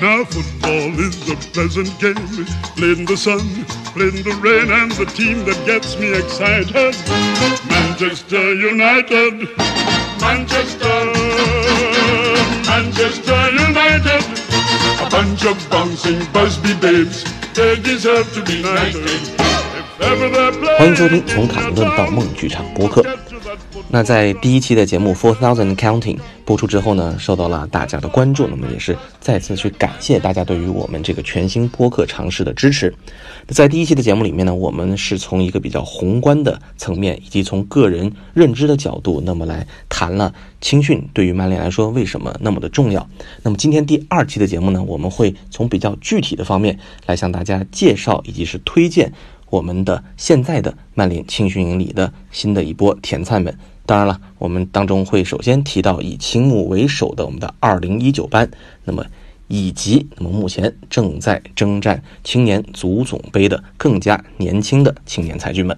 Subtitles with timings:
[0.00, 2.26] Now football is a pleasant game,
[2.76, 3.40] played in the sun,
[3.94, 6.94] played in the rain, and the team that gets me excited,
[7.70, 9.48] Manchester United,
[10.20, 10.98] Manchester,
[12.66, 14.24] Manchester United,
[15.00, 19.42] a bunch of bouncing Busby babes, they deserve to be knighted.
[20.78, 23.02] 欢迎收听从卡林顿到梦剧场播客。
[23.89, 32.93] 那在第一期的节目 Four Thousand Counting 播出之后呢，受到了大家的关注，那么也是再次去感谢大家对于我们这个全新播客尝试的支持。
[33.47, 43.07] 在第一期的节目里面呢，我们是从一个比较宏观的层面，以及从个人认知的角度，那么来谈了青训对于曼联来说为什么那么的重要。
[43.43, 49.13] 那么今天第二期的节目呢，我们会从比较具体的方面来向大家介绍以及是推荐。
[49.49, 58.49] 我们的现在的曼联青训营里的新的一波甜菜们，当然了，我们当中会首先提到以青木为首的我们的2019班，
[58.83, 59.05] 那么
[59.47, 65.77] 以及那么目前正在征战青年足总杯的更加年轻的青年才俊们。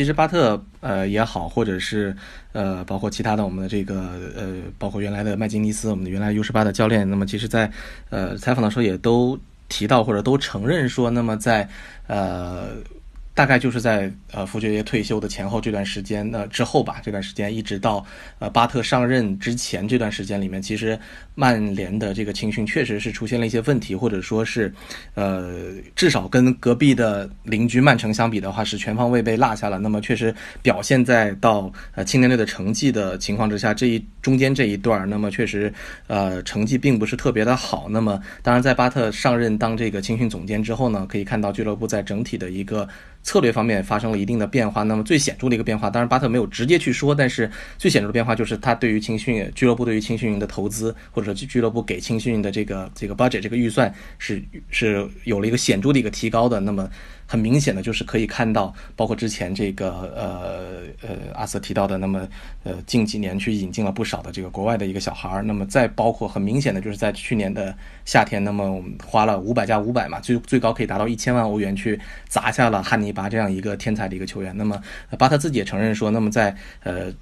[0.00, 2.16] 其实巴特呃也好，或者是
[2.52, 7.70] 呃包括其他的我们的这个呃包括原来的麦金尼斯，我们的原来 U 十八的教练，那么其实在
[8.08, 11.68] 呃采访的时候也都提到或者都承认说，那么在
[12.06, 12.68] 呃。
[13.32, 18.04] 大概就是在呃福爵爷退休的前后这段时间，那之后吧，这段时间一直到
[18.38, 20.98] 呃巴特上任之前这段时间里面，其实
[21.34, 24.70] 曼联的这个青训确实是出现了一些问题，或者说是
[25.14, 29.78] 呃至少跟隔壁的邻居曼城相比的话，是全方位被落下了。
[29.78, 35.72] 那么确实表现在到呃青年队的成绩的情况之下，这一中间这一段，那么确实
[36.08, 37.86] 呃成绩并不是特别的好。
[37.88, 42.86] 那么当然在巴特上任当这个青训总监之后呢，可以看到俱乐部在整体的一个。
[43.22, 56.88] 策略方面发生了一定的变化，那么最显著的一个变化，当然巴特没有直接去说，但是最显著的变化就是他对于青训俱乐部对于青训营的投资，或者说俱乐部给青训的这个这个 budget 这个预算是是有了一个显著的一个提高的，那么。
[57.30, 62.28] 很明显的就是可以看到，包括之前这个呃呃阿瑟提到的，那么
[62.64, 67.72] 呃近几年去引进了不少的这个国外的一个小孩儿，那么再包括很明显的就是在去年的
[68.04, 74.52] 夏天，那么我们花了五百加五百嘛，最最高可以达到一千万欧元去砸下了汉尼拔这样一个天才的一个球员。
[74.56, 74.82] 那么
[75.16, 76.52] 巴特自己也承认说，那么在
[76.82, 77.14] 呃。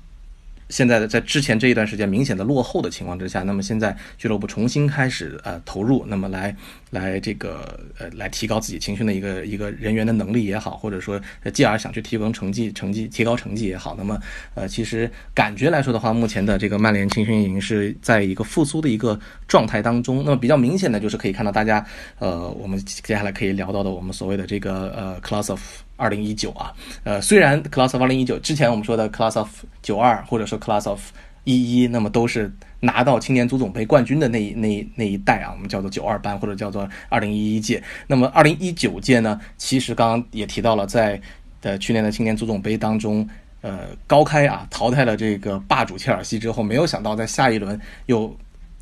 [0.69, 6.55] 现在的在之前这一段时间明显的落后的情况之下，那么现在俱乐部重新开始呃投入，那么来
[6.91, 11.21] 来这个呃来提高自己青训的一个一个人员的能力也好，或者说
[11.53, 14.19] 继而想去提高成绩成绩提高成绩也好，那么
[14.55, 20.23] 呃其实感觉来说的话，目前的这个曼联青训营是在一个复苏的一个状态当中。
[20.25, 21.85] 那么比较明显的就是可以看到大家
[22.19, 25.61] 呃我们接下来可以聊到的我们所谓的这个呃 class of。
[25.99, 26.73] 二零一九啊，
[27.05, 29.51] 呃，虽然 Class of 二零一九之前我们说的 Class of
[29.83, 30.99] 九二或者说 Class of
[31.45, 32.51] 一一，那么都是
[32.81, 37.83] 拿到青年足总杯冠军的那一那那一代啊，我们叫做九二班或者叫做二零一一届。
[38.07, 41.21] 那么二零一九届呢，其实刚刚也提到了，在
[41.61, 43.29] 的去年的青年足总杯当中，
[43.61, 48.35] 呃，高开啊淘汰了这个霸主切尔西之后，没有想到在下一轮又。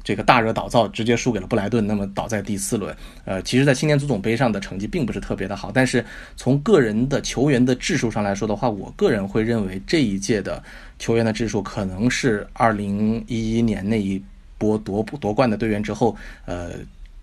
[0.06, 2.96] 这个大热倒灶，直接输给了布莱顿，那么倒在第四轮。
[3.24, 6.04] 呃，其实，在青年足总杯上的成绩并不是特别的好，但是
[6.36, 10.62] 从个人的球员的质数上来说的话，我个人会认为这一届的
[10.96, 14.22] 球员的质数可能是二零一一年那一
[14.58, 16.70] 波夺夺冠的队员之后，呃，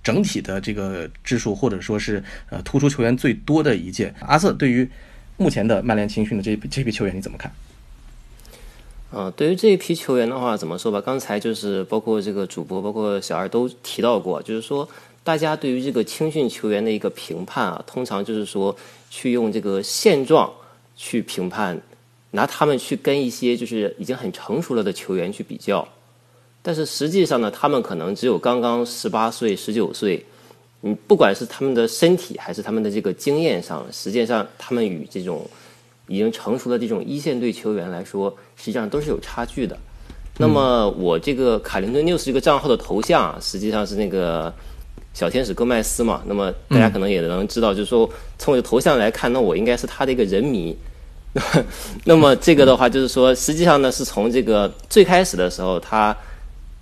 [0.03, 4.13] 整体的这个质数或者说是呃突出球员最多的一届。
[4.19, 4.85] 阿瑟，对于
[5.37, 7.49] 目前的曼联青训的这这批球员，你怎么看？
[9.15, 10.99] 呃，对于这一批球员的话，怎么说吧？
[10.99, 14.89] 刚才就是包括这个主播，包括小二都提到过，就是说
[15.23, 18.75] 大家对于这个青训球员的一个评判啊，通常就是说
[19.11, 20.51] 去用这个现状
[20.95, 21.79] 去评判，
[22.31, 25.87] 拿他们去跟一些就是已经很成熟了的球员去比较，
[26.63, 30.25] 但是实际上呢，他们可能只有刚刚十八岁、十九岁，
[30.81, 35.47] 嗯，不管是他们的身体还是他们的这个经验上，实际上他们与这种。
[36.07, 39.77] 已经成熟的这种一线队球员来说，实际上都是有差距的。
[40.37, 44.51] 那么我这个卡林顿 news 这个账号的头像，实际上是那个
[45.13, 46.23] 小天使戈麦斯嘛。
[46.25, 50.75] 那么大家可能也能知道，就是说从我的头像来看，那我应该是他的一个人迷。
[52.05, 56.15] 那么这个的话，就是说实际上呢，是从这个最开始的时候，他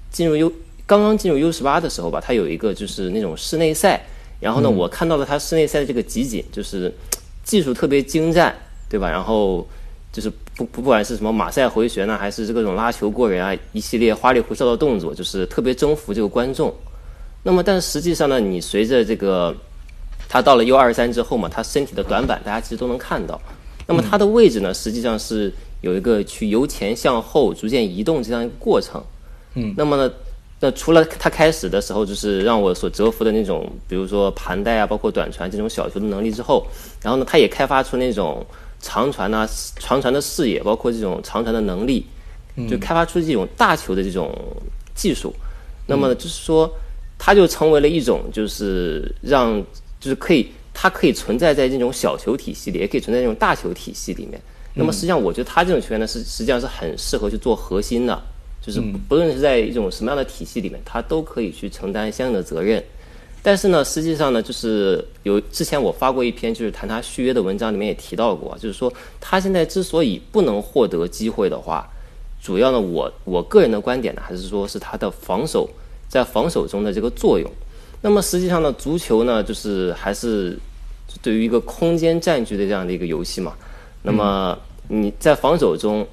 [0.09, 0.51] 进入 U
[0.85, 4.01] 刚刚进入 U 十八的时候吧，他有一个就是那种室内赛。
[4.39, 6.93] 然后呢，我看到了他室内赛的这个集锦，就是
[7.43, 8.55] 技术特别精湛。
[8.91, 9.09] 对吧？
[9.09, 9.65] 然后
[10.11, 16.73] 就是不不不管是什么马赛回旋呢，还是这各种拉球过人啊，一系列花里胡哨的动作，就是特别征服这个观众。
[17.41, 19.55] 那么，但是实际上呢，你随着这个
[20.27, 23.41] 他到了 U 二三之后嘛，他身体的短板大家其实都能看到。
[23.87, 25.51] 那么他的位置呢，实际上是
[25.81, 29.01] 有一个去由前向后逐渐移动这样一个过程。
[29.55, 30.13] 嗯，那么呢，
[30.59, 36.65] 那除了他开始的时候就是让我所折服的那种，比如说盘带啊，包括短传这种小球的能力之后，
[37.01, 38.45] 然后呢，他也开发出那种
[38.81, 39.47] 长传啊、
[39.79, 42.05] 长传的视野，包括这种长传的能力，
[42.69, 44.37] 就开发出这种大球的这种
[44.95, 45.33] 技术。
[45.87, 46.69] 那么就是说，
[47.17, 49.63] 它就成为了一种就是让
[49.99, 50.47] 就是可以。
[50.73, 54.41] 它可以存在在这种小球体系里，也可以存在这种大球体系里面。
[54.73, 58.19] 那么实际上，我觉得他这种球员呢，是实际上是很适合去做核心的，
[58.61, 58.79] 就是
[59.09, 62.81] 不论是在一种什么样的体系里面，他都可以去承担相应的责任。
[63.43, 71.89] 但是呢，实际上呢，就是有之前我发过一篇就是谈他续约的文章，里面也提到过，就是说他现在之所以不能获得机会的话，
[72.41, 75.69] 主要呢，我我个人的观点呢，还是说是他的防守
[76.07, 77.49] 在防守中的这个作用。
[78.01, 80.57] 那么实际上呢，足球呢，就是还是
[81.21, 83.53] 对于一个空间占据的这样的一个游戏嘛。
[84.03, 84.57] 那么
[84.87, 86.07] 你在防守中，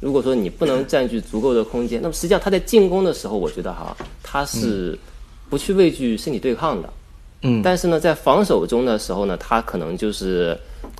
[0.00, 4.98] 如果说你不能占据足够的空间，那么实际上他在进攻的时候，我觉得哈，他是
[5.48, 6.92] 不去畏惧身体对抗的。
[7.42, 7.62] 嗯。
[7.62, 10.58] 但是呢，在防守中的时候呢，他可能就是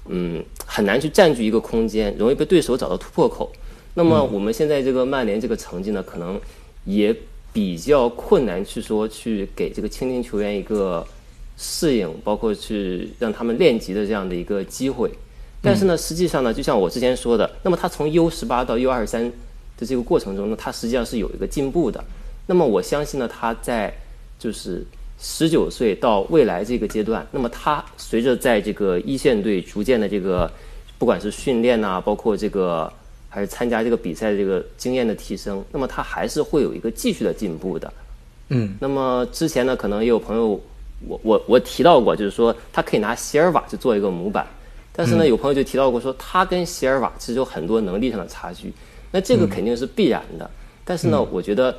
[0.08, 3.52] 嗯很难去占据一个空间，容易被对手找到突破口。
[3.94, 6.40] 那么我们现在这个曼联这个成绩呢，可能
[6.84, 7.14] 也。
[7.50, 11.04] 比较困难去说去给这个青年球员一个
[11.56, 15.10] 适应，包括去让他们练级的这样的一个机会。
[15.60, 19.24] 但是呢，实际上呢，就像我之前说的，那么他从 U 十八到 U 二三
[19.78, 22.04] 的这个过程中呢，他实际上是有一个进步的。
[22.46, 23.92] 那么我相信呢，他在
[24.38, 24.85] 就是
[25.19, 30.50] 十九岁到未来这个阶段，那么他随着在这个一线队逐渐的这个
[30.99, 32.93] 不管是训练呐，包括这个。
[33.31, 37.93] 还是参加这个比赛的这个经验的提升，那么他还是会有一个继续的进步的。
[38.49, 40.58] 嗯，那么之前呢，可能也有朋友，
[41.06, 44.46] 我我我提到过，就是说他可以拿席尔瓦去做一个模板，
[44.94, 48.73] 但是呢，有朋友就提到过说他跟席尔瓦其实有很多能力上的差距，
[49.12, 50.50] 那这个肯定是必然的。
[50.82, 51.76] 但是呢，我觉得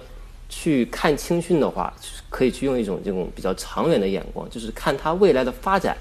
[0.50, 1.94] 去看青训的话，
[2.30, 5.96] 可以去用一种这种比较长远的眼光，就是看他未来的发展，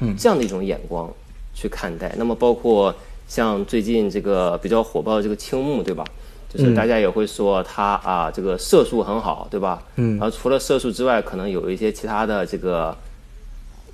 [0.00, 1.12] 嗯，这样的一种眼光
[1.52, 2.14] 去看待。
[2.16, 2.94] 那么包括。
[3.30, 6.04] 像最近这个比较火爆的这个青木，对吧？
[6.52, 9.80] 就是大家也会说他啊，这个射术很好，对吧？
[9.94, 10.18] 嗯。
[10.18, 12.92] 然后除了射术之外，可能有一些其他的这个，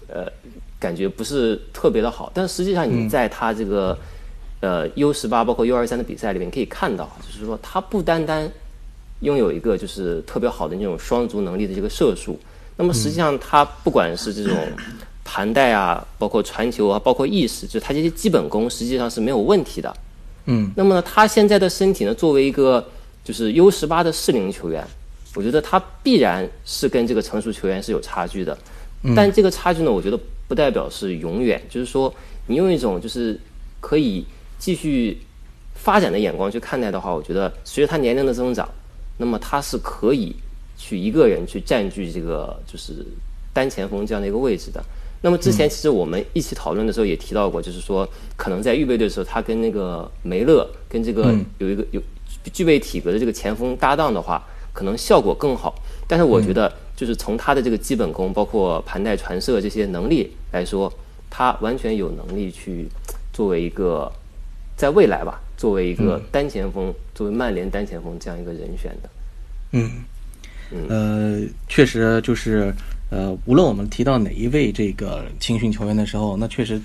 [0.09, 0.25] 呃，
[0.81, 2.33] 感觉不是特别的好。
[2.33, 3.99] 但实际上，你在他这个
[4.61, 8.51] 呃 U 十八包括 U 二三的比赛里面可以看到，就是说他不单单
[9.21, 12.39] 拥有一个就是特别好的那种双足能力的这个射术，
[12.77, 14.57] 那么实际上他不管是这种。
[15.29, 19.93] 盘带啊，包括传球啊，包括意识，就他这些基本功实际上是没有问题的。
[20.45, 22.83] 嗯，那么呢，他现在的身体呢，作为一个
[23.25, 24.87] 就是 U 十八的适龄球员，
[25.35, 28.57] 我觉得他必然是跟这个成熟球员是有差距的。
[29.17, 32.15] 但这个差距呢，我觉得不代表是永远，就是说
[32.47, 33.37] 你用一种就是
[33.81, 34.25] 可以
[34.61, 35.19] 继续
[35.75, 38.69] 发展的眼光去看待的话，我觉得随着他年龄的增长，
[39.19, 40.35] 那么他是可以
[40.77, 43.05] 去一个人去占据这个就是
[43.53, 44.83] 单前锋这样的一个位置的。
[45.23, 52.01] 那么之前其实我们一起讨论的时候也提到过，就是说可能在预备队的时候，他跟那个梅勒跟这个有一个有
[52.53, 55.75] 具备体格的这个前锋搭档的话，可能效果更好。
[56.07, 60.93] 但是我觉得，就是从他的这个基本功，包括盘带传射这些能力来说，
[61.29, 62.87] 他完全有能力去
[63.33, 64.13] 作为一个
[64.77, 69.11] 在未来吧，作为一个单前锋，作为曼联单前锋这样一个人选的。
[69.73, 69.91] 嗯，
[70.89, 72.73] 呃，确实就是。
[73.09, 76.77] 呃，无论我们提到哪一位这个青训球员的时候，那确实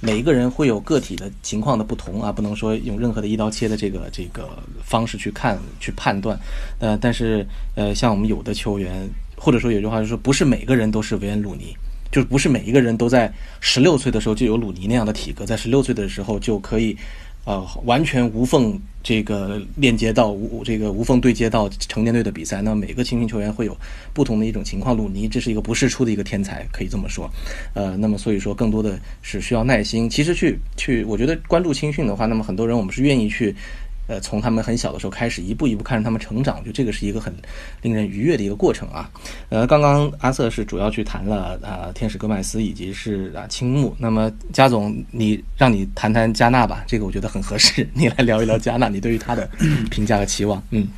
[0.00, 4.48] 每一个人会有个体的情况的不同啊，不能说用任何的一刀切的这个这个
[4.82, 6.40] 方式去看去判断。
[6.78, 11.76] 呃，但是呃，像我们有的球员，或者说有句话就是说，不是每个人都是维恩鲁尼，
[12.10, 16.96] 就是不是每一个人都在十六岁的时候就有鲁尼那样的体格，在十六岁的时候就可以。
[17.48, 23.74] 呃，完全无缝这个链接到无这个无缝对接到成年队的比赛，那每个青训球员会有
[24.12, 24.94] 不同的一种情况。
[24.94, 27.26] 鲁尼这是一个不世出的一个天才，可以这么说。
[27.72, 30.10] 呃，那么所以说更多的是需要耐心。
[30.10, 33.56] 其实去去，我觉得关注青训的话，那么很多人我们是愿意去。
[34.08, 37.32] 呃，从他们很小的时候开始，一步一步看着他们成长，就这个是一个很
[37.82, 39.08] 令人愉悦的一个过程啊。
[39.50, 43.94] 呃，刚刚阿瑟是主要去谈了啊，天使戈麦斯以及是啊青木。
[43.98, 49.48] 那么加总，你让你谈谈加纳吧，这个我觉得很合适， 你来聊一聊加纳，你对于他的
[49.90, 50.62] 评价和期望。
[50.70, 50.88] 嗯，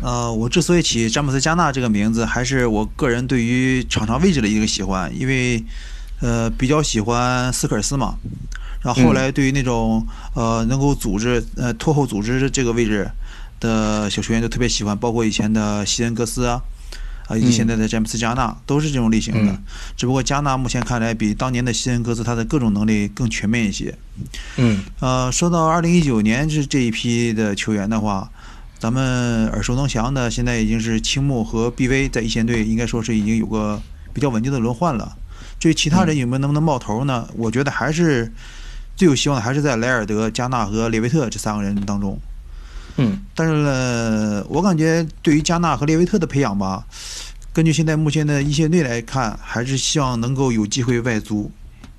[0.00, 5.62] 呃，我之所以起詹姆斯加纳这个名字，还是我个人对于场上位置的一个喜欢，因为
[6.20, 8.16] 呃比较喜欢斯科尔斯嘛。
[8.82, 13.08] 然后后来对于那种呃能够组织呃拖后组织这个位置
[13.60, 16.60] 的小球员都特别喜欢，包括以前的西恩格斯啊，
[17.28, 19.56] 啊，以及现在的詹姆斯加纳都是这种类型的。
[19.96, 23.96] 只不过加纳目前看来比当年的西恩格斯他的各种能力更全面一些。
[24.56, 28.28] 嗯，呃，说到二零一九年这这一批的球员的话，
[28.80, 33.80] 咱们耳熟能详的现在已经是青木和 BV 在一线队，应该说是已经有个
[34.12, 35.16] 比较稳定的轮换了。
[35.60, 37.28] 至于其他人有没有能不能冒头呢？
[37.36, 38.32] 我觉得还是。
[38.96, 42.18] 最有希望的还是在莱尔德、加纳和列维特这三个人当中。
[42.96, 46.84] 嗯，但是呢，我感觉对于加纳和列维特的培养吧，
[47.50, 51.50] 根据现在目前的一线队来看，还是希望能够有机会外租，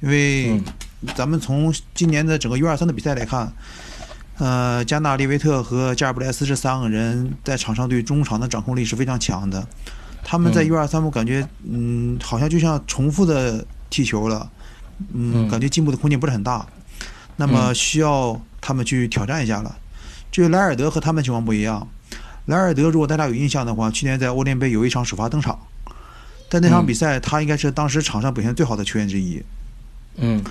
[0.02, 0.62] 因为
[1.16, 3.52] 咱们从今年的整个 U 二三的比赛来看，
[4.38, 9.68] 呃，加纳、列维特和加尔布莱斯这三个人在场上对中场的掌控力是非常强的。
[10.24, 14.48] 他们在 U 二三，我感觉嗯，好像就像重复的踢球了，
[15.12, 16.64] 嗯，感觉进步的空间不是很大。
[17.36, 19.76] 那么需要他们去挑战一下了。
[20.32, 21.88] 至于莱尔德和他们情况不一样，
[22.46, 25.58] 莱尔德如果大家有印象的话，去年在欧联杯有一场首发登场，
[26.50, 29.42] 但那场比赛他应该是当时场上表现最好的球员之一。
[30.18, 30.44] 嗯。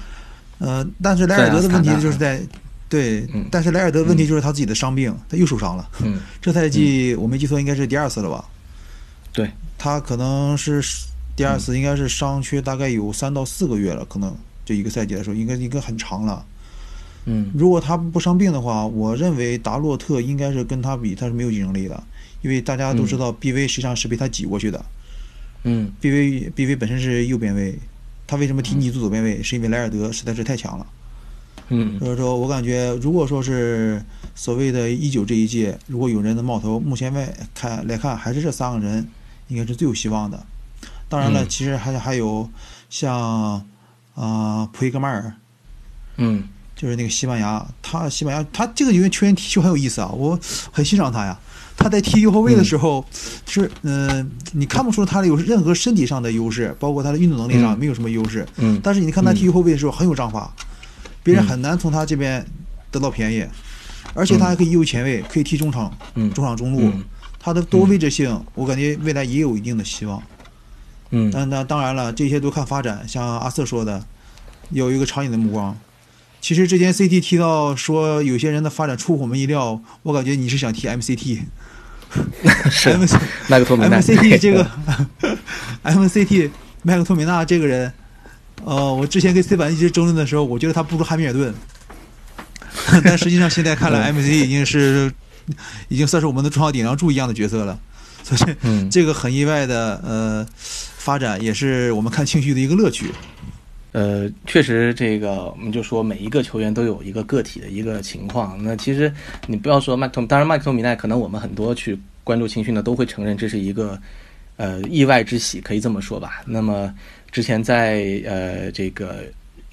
[0.58, 2.40] 呃，但是莱尔德的问题就是在，
[2.88, 5.88] 对，但是莱尔德问题就是他自己的伤病，他又受伤了。
[6.04, 6.20] 嗯。
[6.40, 8.44] 这赛季我没记错，应该是第二次了吧？
[9.32, 9.50] 对。
[9.76, 10.80] 他可能是
[11.34, 14.32] 第二次，应该是伤缺大概有三到四个月了，可能
[14.64, 16.44] 这一个赛季来说，应该应该很长了。
[17.24, 22.02] 嗯，如果他不伤病的话，我认为达洛特应该是跟他比，他是没有竞争力的，
[22.40, 24.84] 因为大家都知道 BV 实际上是被他挤过去的。
[25.62, 27.78] 嗯，BV BV 本身是右边位，
[28.26, 29.40] 他为什么踢你做左边卫？
[29.40, 30.86] 是因为莱尔德实在是太强了。
[31.68, 39.06] 嗯，所以说我感觉，如果说是所谓的一九这一届，如果有人能冒头，目前外看来看，还是这三个人
[39.46, 40.44] 应该是最有希望的。
[41.08, 42.50] 当然了，其实还还有
[42.90, 43.64] 像
[44.16, 45.32] 啊普伊格迈尔，
[46.16, 46.42] 嗯。
[46.82, 50.36] 就是那个西班牙，他西班牙他这个球员球员踢球很有意思啊，我
[50.72, 51.38] 很欣赏他呀。
[51.76, 53.04] 他在踢右后卫的时候，
[53.46, 58.44] 是嗯，你看不出他有任何身体上的优势，包括他的运动能力上没有什么优势。
[58.56, 58.80] 嗯。
[58.82, 60.52] 但是你看他踢右后卫的时候很有章法，
[61.22, 62.44] 别人很难从他这边
[62.90, 63.46] 得到便宜，
[64.12, 65.96] 而且他还可以右前卫，可以踢中场，
[66.34, 66.92] 中场中路，
[67.38, 70.20] 他的多位置性，我感觉未来也有一定的希望。
[71.10, 71.30] 嗯。
[71.32, 73.06] 但那当然了，这些都看发展。
[73.08, 74.04] 像阿瑟说的，
[74.70, 75.76] 有一个长远的目光。
[76.42, 81.38] 其实之前 CT 提到说有些人的发展出乎我们意料，我感觉你是想提 MCT，
[82.68, 82.90] 是
[83.46, 84.00] 麦克托米纳。
[84.00, 84.68] MCT 这个
[85.84, 86.50] MCT
[86.82, 87.92] 麦克托米纳这个人，
[88.64, 91.54] 呃，我之前跟 C 版一直争论的时候，我觉得他不如汉密尔顿，
[93.04, 95.12] 但实际上现在看来，MC 已经是
[95.86, 97.78] 已经算是我们的重要顶梁柱一样的角色了，
[98.24, 100.44] 所以这个很意外的呃
[100.98, 103.12] 发展，也是我们看情绪的一个乐趣。
[103.92, 108.58] 呃，确实，这个我们就说每一个球员都有一个个体的一个情况。
[108.64, 109.12] 那其实
[109.46, 114.00] 你不要说麦克，当然麦克米奈可能我们很多去关注青训的都会承认这是一个
[114.56, 116.40] 呃意外之喜，可以这么说吧。
[116.46, 116.90] 那么
[117.30, 119.24] 之前在呃这个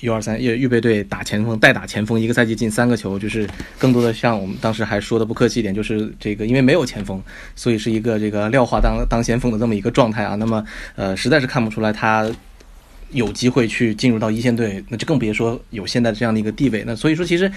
[0.02, 3.48] U 二三预预备队打前锋代打前锋，一个赛季进三个球，就是
[3.78, 7.24] 更多的像我们当时还说的不客气一点，就是这个因为没有前锋，
[7.56, 10.36] 所以是一个这个廖化当当先锋的这么一个状态啊。
[10.36, 10.62] 那么
[10.98, 12.30] 呃实在是看不出来他。
[13.12, 16.84] 有机会去进入到一线队，那就更别说有现在这样的一个地位。
[16.86, 17.52] 那所以说，其实，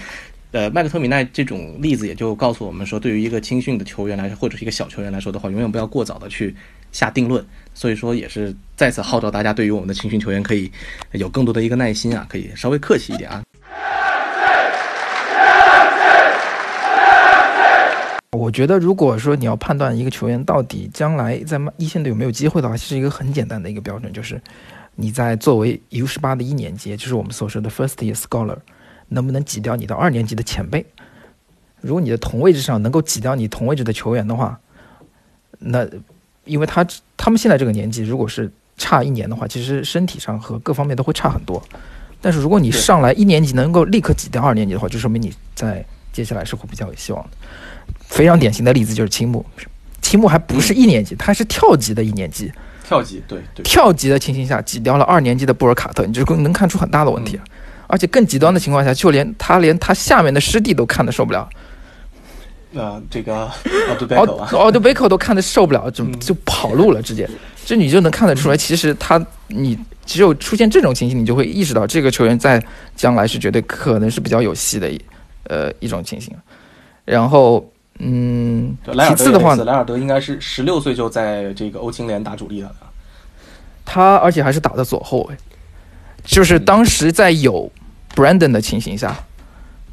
[0.51, 6.55] 呃，麦克托米奈这种例子也就告诉我们说，对于一个青训的球员来说，或者是一个小球员来说的话，永远不要过早的去
[6.91, 7.45] 下定论。
[7.73, 10.71] 所以说，也是再次号召大家，对于我们的青训球员可以
[11.11, 13.43] 有更多的一个耐心啊，可以稍微客气一点啊。
[18.35, 24.41] 我觉得，如果说你要判断一个球员到底将来在一线队有没有机会的话，其实一个很简单的一个标准就是。
[24.95, 28.57] 你在作为 U 十八的一年级，就是我们所说的 First Year Scholar，
[29.09, 30.85] 能不能挤掉你的二年级的前辈？
[31.81, 34.59] 如果你的同位置上能够挤掉你同位置的球员的话，
[35.59, 35.87] 那
[36.45, 36.85] 因为他
[37.17, 41.61] 他们现在这个年纪，如果是差一年的话，其实身体上和各方面都会差很多。
[42.21, 47.29] 但是如果你上来一年级能够立刻挤掉二年级的话，就说明你在接下来是会比较有希望的。
[47.99, 49.45] 非常典型的例子就是青木，
[50.01, 52.51] 青木还不是一年级，他是跳级的一年级。
[52.83, 57.39] 跳级对对，跳级的情形下挤掉了二年级的布尔卡特，你就能看出很大的问题。
[57.87, 61.47] 而且更极端的情况下，就连他连他下面的师弟都看的受不了。
[62.73, 63.45] 呃，这个
[63.89, 67.29] 奥杜贝克啊，奥杜贝克都看的受不了，就就跑路了，直接。
[67.65, 72.61] 这你就能看得出来，其实他你只有出现这种情形，你就会意识到这个球员在
[72.95, 74.91] 将来是绝对可能是比较有戏的，
[75.43, 76.35] 呃一种情形。
[77.05, 77.69] 然后。
[78.03, 82.71] 嗯，其次的话，莱尔德应该是十六岁就在这个欧青联打主力了。
[83.85, 85.35] 他而且还是打的左后卫，
[86.23, 87.71] 就是当时在有
[88.15, 89.15] Brandon 的情形下，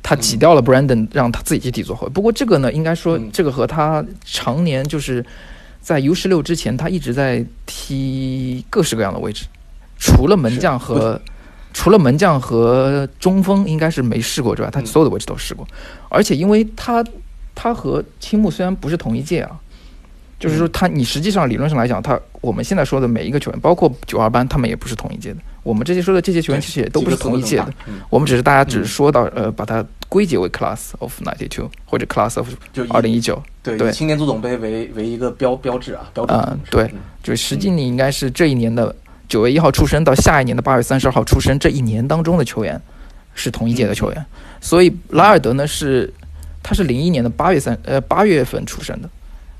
[0.02, 2.06] 他挤掉了 Brandon，让他自己去踢左后。
[2.06, 2.12] 卫。
[2.12, 5.24] 不过这个呢，应该说这个和他常年就是
[5.80, 9.46] 在 U 十六之前，他一直在踢各式各样的位置，
[9.98, 11.20] 除了门将和
[11.72, 15.66] 除了门将和中锋应该是没试过之外，他所有的位置都试过。
[16.08, 17.04] 而且因为他
[17.62, 19.50] 他和青木虽然不是同一届啊，
[20.38, 25.40] 就是说他你实际上理论上来讲，他我们现在说的每一个球员，包括九二班，他们也不是同一届的。
[25.62, 27.74] 我们这些说的这些球员其实也都不是同一届的，
[28.08, 33.38] 我们只是大家只是说到呃把它归结为 class of ninety two 或者 class of 就二零一九。
[33.62, 36.90] 对，对以青年足总杯为为一个标标志啊，标准啊、对，
[37.22, 38.96] 就实际你应该是这一年的
[39.28, 42.80] 九月一号出生到下一年的八月三十号出生这一年当中的球员
[43.34, 44.26] 是同一届的球员，
[44.62, 46.10] 所以拉尔德呢是
[46.62, 49.08] 他是零一年的八月三呃八月份出生的，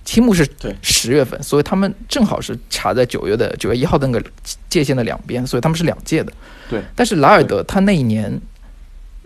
[0.04, 4.30] 青木是对十月份，所以他们正好是卡在九月的九月一号的那个
[4.69, 6.33] 界限的两边，所以他们是两届的。
[6.69, 8.40] 对，但是莱尔德他那一年，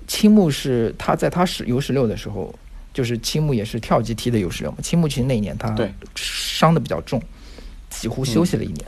[0.07, 2.54] 青木是他在他是 U 十六的时候，
[2.93, 4.78] 就是青木也是跳级踢的 U 十六嘛。
[4.83, 5.75] 青木其实那一年他
[6.14, 7.23] 伤的比较重，
[7.90, 8.87] 几乎休息了一年。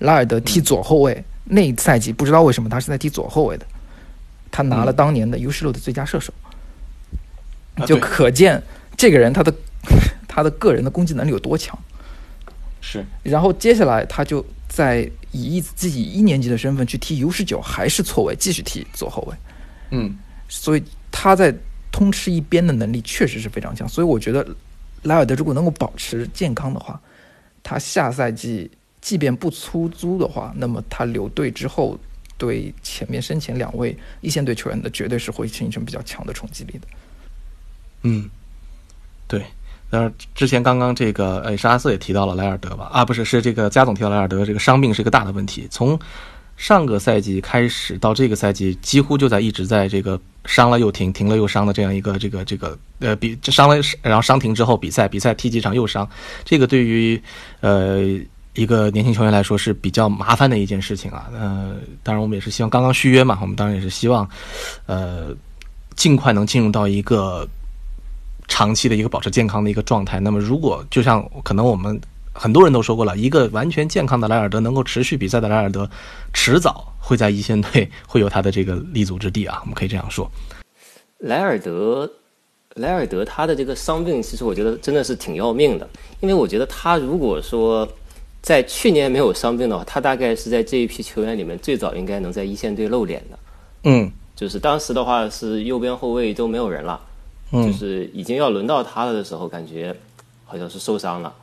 [0.00, 3.64] 拉尔德踢左后卫，那一赛季不知道为什么他是在踢左后卫的，
[4.50, 6.34] 他拿了当年的 U 十六的最佳射手，
[7.86, 8.62] 就可见
[8.96, 9.54] 这个人他的
[10.28, 11.78] 他的个人的攻击能力有多强。
[12.80, 19.36] 是然后接下来他就在以一自己一年级的身份去踢 U 十九，还是错位，继续踢左后卫。
[19.90, 20.16] 嗯
[20.48, 21.54] 所以他在
[21.90, 23.88] 通吃一边的能力确实是非常强。
[23.88, 24.46] 所以我觉得
[25.02, 27.00] 莱尔德如果能够保持健康的话，
[27.62, 31.98] 他下赛季即便不出租的话，那么他留队之后，
[32.36, 36.86] 对前面身前两位一线队球员的绝对是会形成比较强的冲击力的。
[38.04, 38.30] 嗯，
[39.26, 39.44] 对。
[39.90, 42.90] 当然，之前刚刚这个呃，沙阿瑟也提到了莱尔德吧？
[42.92, 45.68] 啊，不是，是这个加总提到莱尔德这个伤病是一个大的问题。
[45.70, 45.96] 从
[46.56, 56.08] 上个赛季开始到这个赛季，几乎就在一直在这个伤了又停，停了又伤的这样一个这个这个呃比这伤了然后伤停之后比赛，比赛踢几场又伤，
[56.44, 57.22] 这个对于
[57.60, 58.02] 呃
[58.54, 61.30] 一个年轻球员来说是比较麻烦的一件事情啊。
[61.32, 64.28] 呃，当然我们也是希望刚刚续约嘛，我们当然也是希望
[64.86, 65.28] 呃
[65.94, 67.48] 尽快能进入到一个。
[68.48, 70.20] 长期的一个保持健康的一个状态。
[70.20, 72.00] 那么，如果就像可能我们
[72.32, 75.88] 很多人都说过了，一个完全健康的莱尔德能够持续比赛的莱尔德，
[76.32, 80.30] 迟早会在一线队会有他的这个立足之地啊，我们可以这样说。
[81.18, 82.10] 莱尔德，
[82.74, 85.88] 莱尔德他的这个伤病，其实我觉得真的是挺要命的，
[86.20, 87.88] 因为我觉得他如果说
[88.42, 93.38] 在去年没有伤病的话，他大概是在这一批球员里面最早应该能在一线队露脸的。
[93.84, 97.00] 嗯就是当时的话是右边后卫都没有人了，
[97.52, 99.94] 就嗯是已经要轮到他了的时候，感觉
[100.44, 101.34] 好像是受伤了。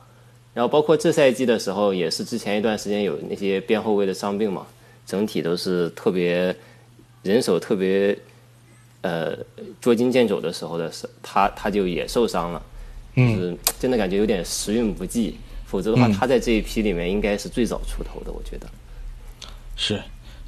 [0.54, 4.66] 然后包括这赛季的时候，也是之前一段时间有那些边后卫的伤病嘛，
[5.06, 6.54] 整体都是特别
[7.22, 8.16] 人手特别
[9.00, 9.36] 呃
[9.80, 12.62] 捉襟见肘的时候的时，他他就也受伤了，
[13.16, 15.38] 就是真的感觉有点时运不济。
[15.64, 18.66] 否则的话，嗯他在这一批里面应该是最早出头的，我觉得。
[19.74, 19.98] 是，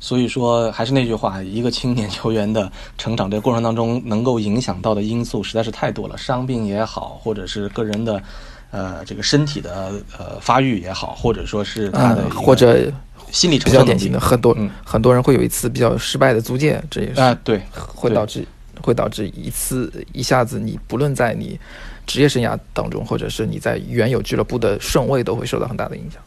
[0.05, 8.23] 所以说还是那句话，一个青年球员的成长这个过程当中，能够影响到的因素实在是太多了，伤病也好，或者是个人的
[8.71, 12.93] 呃这个身体的呃发育也好，或者说是他的嗯或者
[13.33, 18.47] 心理比承受能力较典型的，很多、嗯很多人会有一次比较失败的租借，这也是、对会导致
[18.83, 21.59] 会导致一次一下子你不论在你
[22.05, 26.21] 职业生涯当中，或者是你在原有俱乐部的顺位都会受到很大的影响。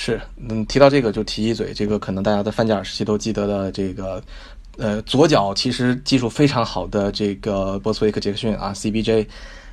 [0.00, 4.22] 是，嗯，提到这个就提一嘴，这个可能大家在范加尔时期都记得的这个，
[4.76, 9.26] 呃，左脚其实技术非常好的这个波斯维克杰克逊啊，CBJ，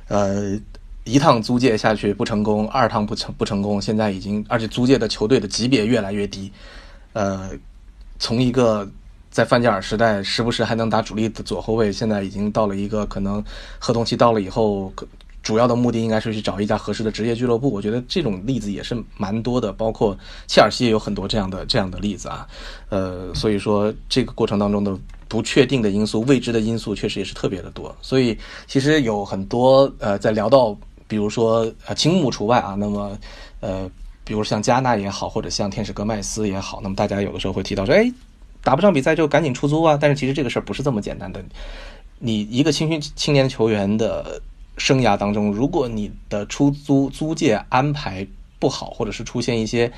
[0.08, 0.58] 呃，
[1.04, 6.50] 一趟租借下去不成功，二趟不成不成功，现在已经而且租借的球队的级别越来越低，
[7.12, 7.50] 呃，
[8.18, 8.90] 从一个
[9.30, 13.40] 在范加尔时代时不时还能打主力的左后卫，现在已经到了一个可能
[13.78, 14.92] 合同期到了以后，
[15.46, 17.70] 主要的目的应该是去找一家合适的职业俱乐部。
[17.70, 22.44] 我觉得这种例子也是蛮多的，包括切尔西也有很多这样的这样的例子啊。
[22.88, 27.94] 呃，所以说这个过程当中的不确定的因素、未知的因素确实也是特别的多。
[28.02, 33.16] 所以其实有很多呃，在聊到比如说呃青木除外啊，那么
[33.60, 33.88] 呃，
[34.24, 38.12] 比如像加纳也好，或者像天使戈麦斯也好，那么大家有的时候会提到说，哎，
[38.64, 39.96] 打不上比赛就赶紧出租啊。
[40.00, 41.40] 但是其实这个事儿不是这么简单的。
[42.18, 44.42] 你一个青训青年球员的
[44.76, 48.26] 生涯当中，如果你的出租租借安排
[48.58, 49.90] 不好，或者是出现一些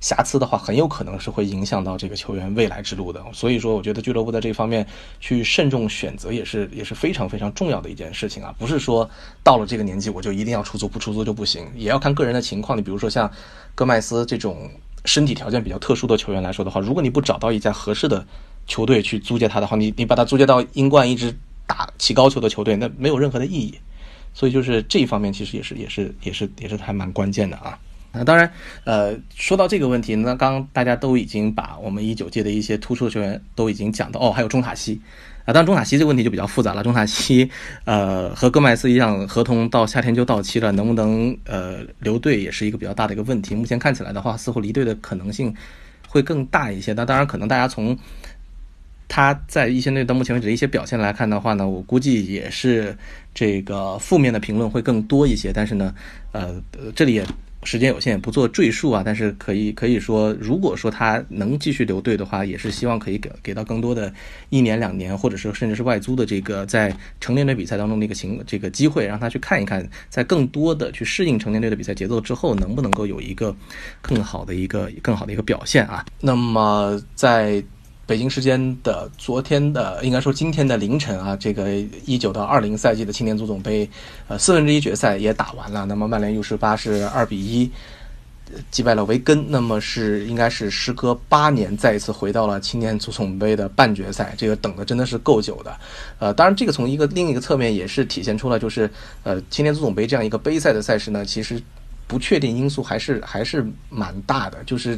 [0.00, 3.24] 瑕疵的话，很有可能是会影响到这个球员未来之路的。
[3.32, 4.86] 所以说，我觉得俱乐部在这方面
[5.20, 8.54] 去慎重选择，也是也是非常非常重要的一件事情啊。
[8.58, 9.08] 不是说
[9.42, 12.76] 到了这个年纪我就一定要出租，不出租就不行，也要看个人的情况。
[12.76, 13.30] 你比如说像
[13.74, 14.70] 戈麦斯这种
[15.06, 18.24] 身体条件比较特殊的球员来说的话，如果你不找到一家合适的
[18.66, 21.34] 球队去租借他的话，你你把他租借到英冠一支
[21.66, 23.74] 打起高球的球队，那没有任何的意义。
[24.36, 27.78] 所以就是这一方面，其实也是也是也是也是还蛮关键的啊。
[28.12, 28.50] 那当然，
[28.84, 35.00] 呃，说到这个问题，那刚刚大家都已经把我们一九届的一些突出的球员都已经讲到，哦，还有中塔西，
[35.46, 36.82] 啊，当然中塔西这个问题就比较复杂了。
[36.82, 37.50] 中塔西，
[37.84, 43.54] 呃，和戈麦斯一样，合同到夏天就到期了，能不能呃留队也是一个比较大的一个问题。
[43.54, 45.54] 目前看起来的话，似乎离队的可能性
[46.08, 46.92] 会更大一些。
[46.92, 47.96] 那当然，可能大家从
[49.08, 52.96] 他在一线队到目前为止的一些表现来看的话呢，我估计也是
[53.34, 55.52] 这个负面的评论会更多一些。
[55.52, 55.94] 但是呢，
[56.32, 56.62] 呃，
[56.94, 57.26] 这里也。
[57.64, 59.02] 时间有限，也不做赘述啊。
[59.04, 64.12] 但是可以可以说，如果说他能继续留队的话，也是希望可以给给到更多的
[64.50, 73.52] 一年两年，或者是甚至是外租的这个在成年队比赛当中的一个情这个机会，让他去看一看，在更多的去适应成年队的比赛节奏之后，能不能够有一个
[74.00, 76.06] 更好的一个更好的一个表现啊？
[76.20, 77.60] 那么在。
[78.06, 83.88] 北京时间的昨天的，应该说今天的凌晨啊，这个一九到二零赛季的青年足总杯，
[84.28, 85.84] 呃，四分之一决赛也打完了。
[85.86, 87.68] 那么曼联 U 十八是二比一
[88.70, 95.76] 击败了维根，那么是应该是时隔八年再一次回到了青年足总杯的半决赛，这个等的真的是够久的。
[96.20, 98.88] 呃，当然这个从一个另一个侧面也是体现出了，就是
[99.24, 101.60] 呃，青年足总杯这样一个杯赛的赛事呢，其实
[102.06, 104.96] 不确定因素还是还是蛮大的，就是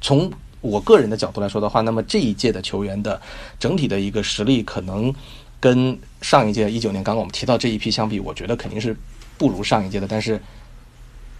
[0.00, 0.32] 从。
[0.62, 3.20] 我个人的角度来说的话，那么这一届的球员的
[3.58, 5.14] 整体的一个实力，可能
[5.60, 8.96] 跟上一届一九年刚刚我们提到这一批相比，我觉得肯定是
[9.36, 10.08] 不如上一届的。
[10.08, 10.40] 但是，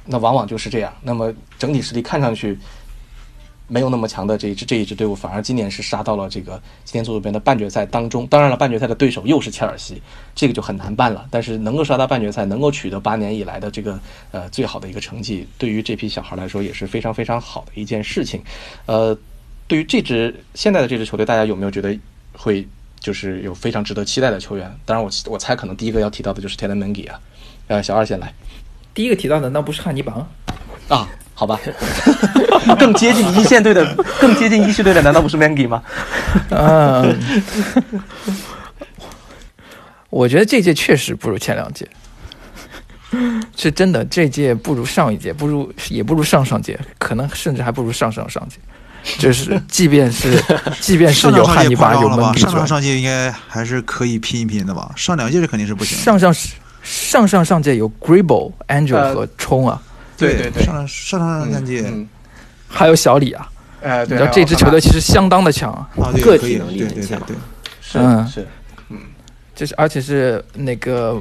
[0.04, 0.92] 那往往就是这样。
[1.02, 2.58] 那么整体实力看上去。
[3.72, 8.26] 没有那么强的这一支这一支队伍，反而今年是杀到了这个今天足总杯的半决赛当中。
[8.26, 10.02] 当然了，半决赛的对手又是切尔西，
[10.34, 11.26] 这个就很难办了。
[11.30, 13.98] 但是能够杀到半决赛，能够取得八年以来的这个
[14.30, 18.42] 呃最好的一个成绩，对于这批小孩来说也是非常非常好的一件事情。
[18.84, 19.16] 呃，
[19.66, 21.98] 对于这支现在的这支球队，大家有没有觉得
[22.34, 22.68] 会
[23.00, 24.70] 就是有非常值得期待的球员？
[24.84, 27.18] 当然，我我猜可能第一个要提到的就是 t e l e m e n g i 啊。
[27.68, 28.34] 呃，小二先来。
[28.92, 30.28] 第一个提到的那不是汉尼拔
[30.88, 31.08] 啊？
[31.42, 31.58] 好吧，
[32.78, 33.84] 更接近一线队的，
[34.20, 35.82] 更接近一线队的，难道不是 Mangi 吗？
[36.50, 37.18] 嗯，
[40.08, 41.84] 我觉得这届确实不如前两届，
[43.56, 48.58] 是真的，这届不如上一届，不如也不如上上届，可能甚至还不如上上上届。
[49.18, 50.40] 就是，即便是
[50.78, 54.92] 即便是有汉尼拔有蒙上上上届应该还是可以拼一拼的吧？
[54.94, 55.98] 上两届是肯定是不行。
[55.98, 56.32] 上上
[56.84, 59.82] 上上上届有 Gribble、Angel 和冲啊。
[60.22, 61.84] 对对对，上上上上三届，
[62.68, 63.50] 还有小李啊，
[63.82, 65.88] 哎，你知道这支球队其实相当的强啊，
[66.22, 67.20] 个体能力很强，
[67.80, 67.98] 是
[68.32, 68.46] 是，
[68.88, 68.98] 嗯，
[69.54, 71.20] 就是而且是那个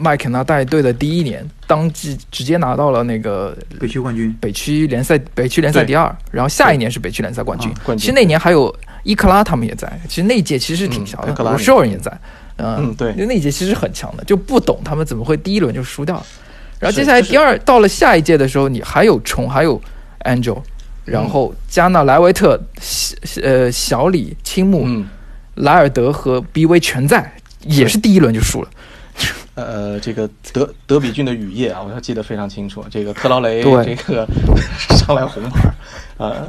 [0.00, 7.70] 麦肯纳带队的第一年，当季直接拿到了那个北区冠军，北区联赛北区联赛第二，然后下一年是北区联赛冠军。
[7.84, 7.98] 冠军。
[7.98, 8.74] 其实那年还有
[9.04, 12.20] 伊克拉他们也在，其实那届其实挺强的，罗绍人也在，
[12.56, 16.24] 嗯，对，那届其实很强的，就不懂他们怎么会第一轮就输掉。
[16.78, 19.80] 然后接下来第二到了下一届的时候，你还有虫，还有
[20.24, 20.60] Angel，
[21.04, 22.60] 然后加纳莱维特、
[23.42, 24.86] 呃小李、青木、
[25.54, 28.68] 莱尔德和 BV 全在，也是第一轮就输了。
[29.56, 32.84] 呃，这个德德比郡的雨夜啊，我要记得非常清楚。
[32.90, 34.28] 这个特劳雷这个
[34.90, 35.70] 上来红牌
[36.18, 36.46] 啊，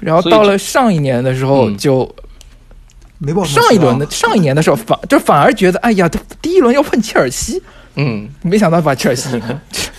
[0.00, 2.12] 然后到了上一年的时候就
[3.18, 7.62] 没报上一轮的上一年的时候反就反而觉得哎呀，他第一轮要碰切尔西。
[7.98, 9.28] 嗯，没想到把切尔西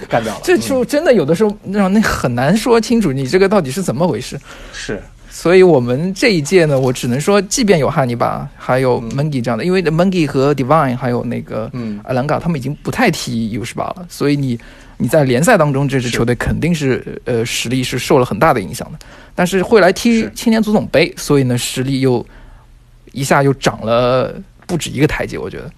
[0.07, 4.39] 干掉了， 这就真的有的时候让那很难说清楚，你这个到底是怎么回事？
[4.71, 11.99] 是，所以我们这一届呢，我只能说，即便有汉尼拔，还有 Mengi 这样的，因为 Mengi 和 Divine 还有那个嗯。
[12.05, 14.57] 阿兰嘎，他们已经不太踢 U 十八了，所以你
[14.97, 18.99] 你在联赛当中这支球队肯定是呃实力是受了很大的影响的，
[19.35, 22.25] 但是会来踢青年足总杯，所以呢实力又
[23.11, 24.33] 一下又涨了
[24.65, 25.69] 不止一个台阶，我觉得。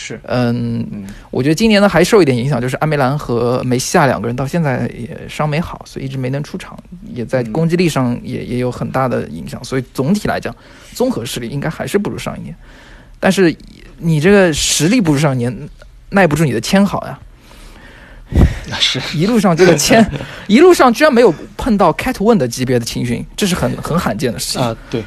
[0.00, 6.78] 是，嗯，我觉得今年呢还受一点影响，就是安梅兰和梅西亚两个人到现在也伤没好，所以一直没能出场，
[7.12, 9.62] 也在攻击力上也也有很大的影响。
[9.64, 10.54] 所以总体来讲，
[10.94, 12.54] 综合实力应该还是不如上一年。
[13.18, 13.52] 但是
[13.98, 15.68] 你这个实力不如上一年，
[16.10, 17.18] 耐不住你的签好呀。
[18.78, 20.08] 是 一路上这个签，
[20.46, 24.76] 一路上居然没有碰到 Cat One 的级别的青训，这是很很罕见的事情啊。
[24.88, 25.02] 对，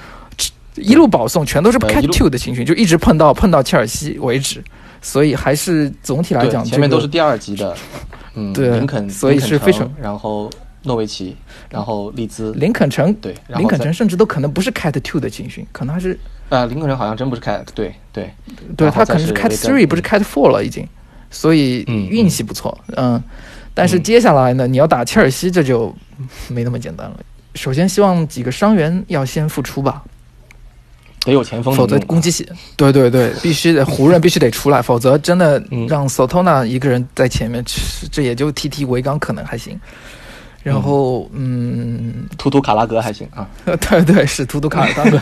[0.75, 4.61] 一路保送全都是 Cat Two 的青训，就一直碰到碰到切尔西为止。
[5.01, 7.75] 所以还是总体来讲，前面都是第二级的，
[8.35, 10.49] 嗯，对，林肯，所以是非常，然后
[10.83, 11.35] 诺维奇，
[11.69, 16.17] 然后利兹， 林肯城，对，林肯城甚至都可能不是 Cat Two 的青训，可能还是，
[16.49, 18.31] 呃，林肯城好像真不是 Cat，对对，
[18.77, 20.87] 对他可能是 Cat Three，不是 Cat Four 了已经，
[21.29, 23.21] 所以运气不错，嗯，
[23.73, 25.93] 但是接下来呢，你要打切尔西，这就
[26.49, 27.19] 没那么简单了。
[27.55, 30.03] 首先，希望几个伤员要先复出吧。
[31.25, 39.79] 得有前锋否则攻击性，对对对， 必须得湖人必须得出来，否则真的嗯让 Sotona 一个人在前面，这这也就踢踢维冈可能还行。
[40.63, 43.49] 然后，嗯，图图卡拉格还行啊。
[43.65, 45.19] 对对，是图图卡拉格。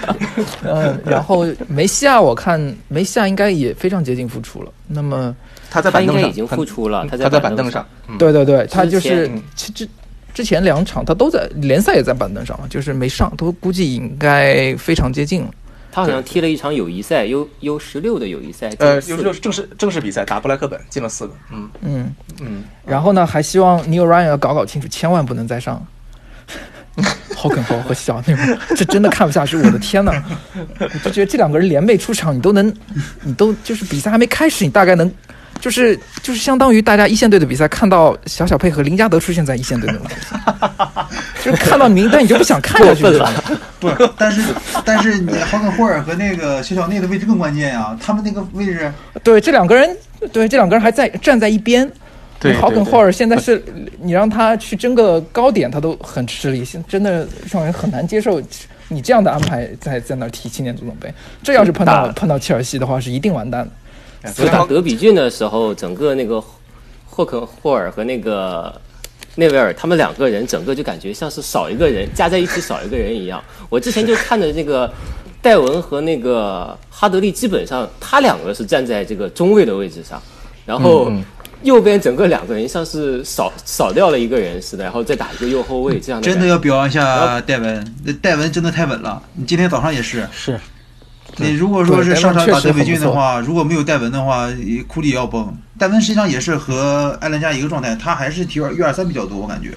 [0.64, 4.72] 嗯，然后梅西亚，我看梅西亚应该也非常接近复出了。
[4.86, 5.36] 那么，
[5.70, 7.86] 他在板凳上，他应该已经复出了，他在板在凳上。
[8.08, 9.88] 嗯，对对对，他就是前其
[10.34, 15.50] 之之前两场他都在联赛也在板凳上，就是没上，都估计应该非常接近了。
[15.90, 21.34] 他好像踢了一场友谊赛，U U 十六的友谊赛，呃，进了四就是正式正式比赛打布莱克本进了四个。
[21.52, 25.86] 嗯嗯，嗯，然后呢，还希望 Neil Ryan 要搞搞清楚，千万不能再上。
[27.34, 29.56] 好梗好和小内容，这真的看不下去！
[29.56, 30.12] 我的天呐，
[30.78, 32.72] 我就觉得这两个人联袂出场，你都能，
[33.22, 35.10] 你都就是比赛还没开始，你大概能，
[35.60, 43.32] 就是就是相当于大家一线队的比赛，看到小小佩和林加德出现在一线队那种感觉， 就是看到名单你就不想看下去了。
[43.78, 44.42] 不，但是
[44.84, 49.96] 但是你豪肯霍尔和那个小小内的位置更关键呀，他们那个位置，对，这两个人，
[50.32, 51.90] 对这两个人还在站在一边。
[52.40, 53.62] 对豪肯对对霍尔现在是
[54.00, 58.42] 你让他去争个高点，他都很吃力，现真的让人很难接受。
[58.88, 61.12] 你这样的安排在在那儿踢青年足总杯，
[61.42, 63.70] 这要是碰到碰到切尔西的话，是一定完蛋的。
[64.34, 66.42] 就打德比郡的时候，整个那个
[67.04, 68.72] 霍肯霍尔和那个
[69.36, 73.42] 内维尔，他们两个人整个就感觉像是少一个人，加在一起少一个人一样。
[73.68, 74.92] 我之前就看着那个
[75.40, 80.22] 戴文和那个哈德利，基本上他两个是站在这个中卫的位置上，
[80.64, 81.24] 然后嗯嗯
[81.62, 86.24] 右边整个两个人像是少少掉了一个人似的，然后再打一个右后卫这样的。
[86.24, 89.22] 真的要表扬一下戴文，那戴文真的太稳了。
[89.34, 90.60] 你今天早上也是，是
[91.38, 94.48] 你如果说是上场打德比郡的话，如果没有戴文的话，
[94.86, 95.56] 库里也要崩。
[95.78, 99.70] 戴文实际上也是和艾伦加一个状态，他还是踢一二三比较多，我感觉。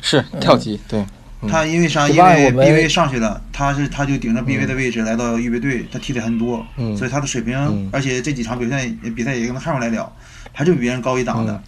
[0.00, 1.04] 是跳级，对，
[1.48, 2.08] 他因为啥？
[2.08, 10.10] 因为外我们 B 位上去了，他是他就顶着 B V 的位置来到预备队，他踢的很多，嗯所以他的水平，嗯而且这几场比赛比赛也跟他看出来了，
[10.52, 11.62] 还是比别人高一档的。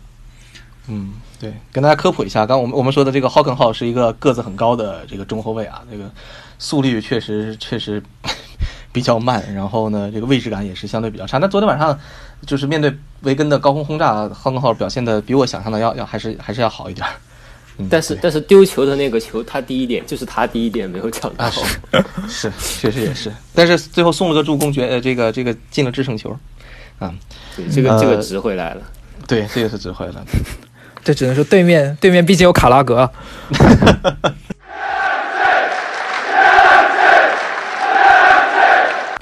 [0.88, 6.10] 嗯，对，跟大家科普一下，刚我们我们说的这个浩肯浩是一个个子很高的这个中后卫啊，这个
[6.58, 8.02] 速率确实确实
[8.94, 11.38] 比较慢，然后呢，这个位置感也是相对比较差。
[11.38, 11.98] 那昨天晚上
[12.46, 17.12] 就是面对维根的高空轰炸，浩肯浩表现的比我想象的要要还是还是要好一点儿。
[17.78, 21.44] 嗯， 但是但是丢球的那个球，他第一点就是他第一点没有抢到。
[21.44, 21.60] 啊是
[22.48, 26.30] 是，确实也是，但是最后送了个助攻决，呃，这个这个进了制胜球，
[27.00, 27.12] 啊，
[27.56, 28.82] 对，这个这个呃值回来了。
[29.26, 30.24] 对，这个是值回来了。
[31.02, 33.10] 这只能说对面对面毕竟有卡拉格，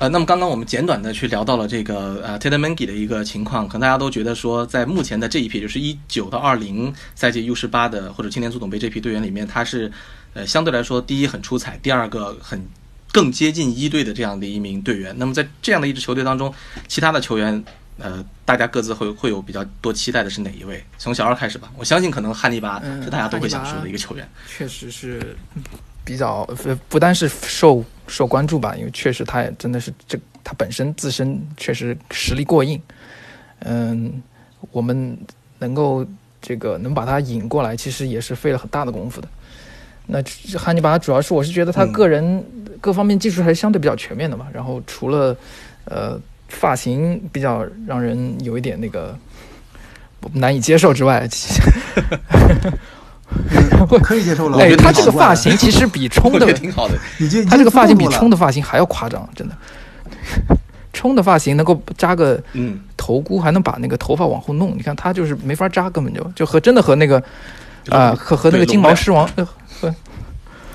[0.03, 9.93] 呃，那么刚刚我们简短的去聊到了这个呃 Ted Mengi 的一个情况，可能大家都觉得说，在目前的这一批，就是一九到二零赛季 U 十八的或者青年足总杯这批队员里面，他是
[10.35, 12.61] 呃相对来说第一很出彩，第二个很
[13.13, 15.15] 更接近一队的这样的一名队员。
[15.17, 16.53] 那么在这样的一支球队当中，
[16.89, 17.65] 其他的球员
[17.99, 20.85] 呃，大家各自会会有比较多期待的是哪一位？
[20.99, 24.29] 从小二开始吧，我相信可能汉尼拔嗯是大家都会想说的一个球员。
[24.49, 25.37] 确实是
[26.05, 32.79] 比较呃不单是受受关注吧，因为确实他也真的是这他本身自身确实实力过硬，
[33.61, 34.23] 嗯，
[34.71, 35.17] 我们
[35.59, 36.07] 能够
[36.43, 39.29] 这个能把他引过来，其实也是费了很大的功夫的。
[40.07, 40.23] 那
[40.59, 42.45] 汉尼拔主要是我是觉得他个人
[42.81, 45.35] 各方面技术还是相对比较全面的嘛，然后除了
[45.87, 49.17] 呃发型比较让人有一点那个
[50.35, 51.27] 难以接受之外，
[54.03, 54.59] 可以接受了。
[54.59, 56.95] 哎，他这个发型其实比冲的 挺好的。
[57.19, 59.55] 你这他这个发型比冲冲的发型还要夸张，真的。
[60.93, 64.77] 冲的发型能够扎个嗯，头箍，还能把那个头发往后弄。
[64.77, 67.23] 你看他就是没法扎，根本就就和真的和那个
[67.89, 69.29] 啊、和和那个金毛狮王，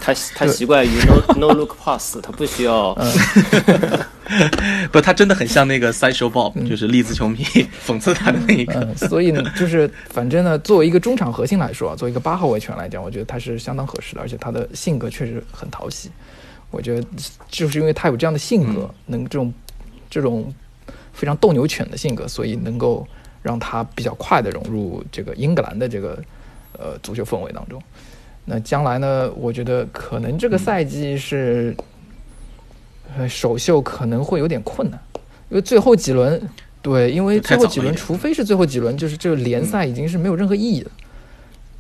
[0.08, 2.96] 他他习惯于 no no look pass，他不需要。
[4.90, 7.44] 不，他真的很像那个 Sideshow Bob，、就是利兹球迷
[7.86, 8.74] 讽刺他的那一个。
[8.80, 16.10] 嗯，所以呢，就是反正呢，作为一个中场核心来说，作为一个八号位球员来讲，我觉得他是相当合适的，而且他的性格确实很讨喜。
[16.72, 17.06] 我觉得
[17.50, 19.54] 就是因为他有这样的性格，能这种
[20.10, 20.54] 这种
[21.12, 23.06] 非常斗牛犬的性格，所以能够
[23.42, 26.18] 让他比较快的融入这个英格兰的这个
[26.80, 27.82] 呃足球氛围当中。
[28.50, 31.76] 那将来呢，我觉得可能这个赛季是
[33.18, 34.98] 呃首秀可能会有点困难，
[35.50, 36.42] 因为最后几轮
[36.82, 40.90] 对，因为最后几轮，除非是最后几轮，就是这个联赛已经是没有任何意义的，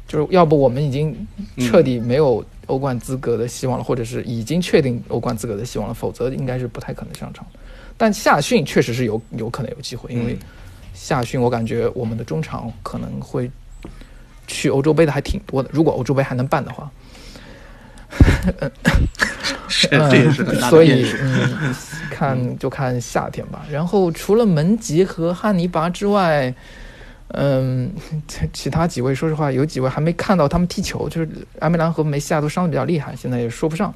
[0.07, 1.15] 就是要不我们已经
[1.57, 7.47] 彻底没有欧冠资格的希望了，或者是已经确定欧冠资格的希望了，否则应该是不太可能上场。
[7.95, 10.39] 但夏训确实是有有可能有机会，因为嗯。
[10.99, 13.51] 夏训我感觉我们的中场可能会
[14.47, 16.89] 去欧洲杯的还挺多的，如果欧洲杯还能办的话。
[19.67, 21.05] 是这也是很大所以。
[21.21, 21.75] 嗯，
[22.09, 23.65] 看就看夏天吧。
[23.69, 26.51] 然后除了门吉和汉尼拔之外，
[27.33, 27.91] 嗯，
[28.27, 31.29] 其其他几位说实话，有几位还没看到他们踢球，就是
[31.59, 33.93] 阿梅兰和梅西亚都伤的比较厉害，现在也说不上。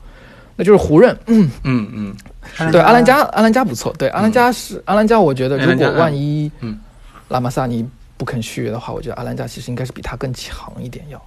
[0.57, 2.13] 那就是湖人，嗯嗯
[2.59, 6.77] 嗯，对阿兰加，阿兰加不错，对阿兰加是阿兰加，我觉得如果万一嗯
[7.29, 7.87] 拉马萨尼
[8.21, 11.19] 不肯续约的话，我觉得阿兰加其实应该是比他更强一点，要，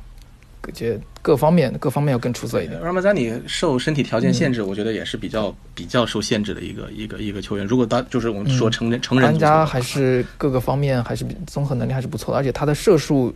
[0.61, 2.81] 感觉各方面各方面要更出色一点。
[2.81, 7.67] 拉马扎尼受身体条件限制，我觉得也是比较比较受限制的一个一个一个球员。
[7.67, 13.35] 如果他就是我们说成人成阿兰人足球的话，加还是各个方面还是综合能力还是不错的，而且他的射术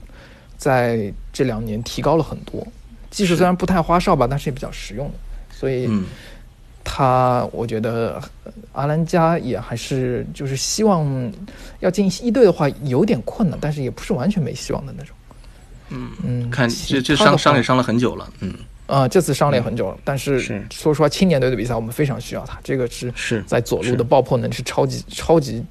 [0.56, 2.64] 在这两年提高了很多。
[3.10, 5.14] 技术虽然不太花哨吧，但是也比较实用的，
[5.50, 6.04] 所以嗯
[6.84, 11.32] 他我觉得呃阿兰加也还是就是希望
[11.80, 15.14] 要进一队的话有点困难，但是也不是完全没希望的那种。
[15.90, 18.54] 嗯嗯，看这这伤伤也伤了很久了，嗯。
[18.86, 20.64] 啊、这次伤了也很久了，但是是。
[20.72, 25.62] 说实话，青年队的比赛我们非常需要他，这个是是在左路的爆破能力是超级超级，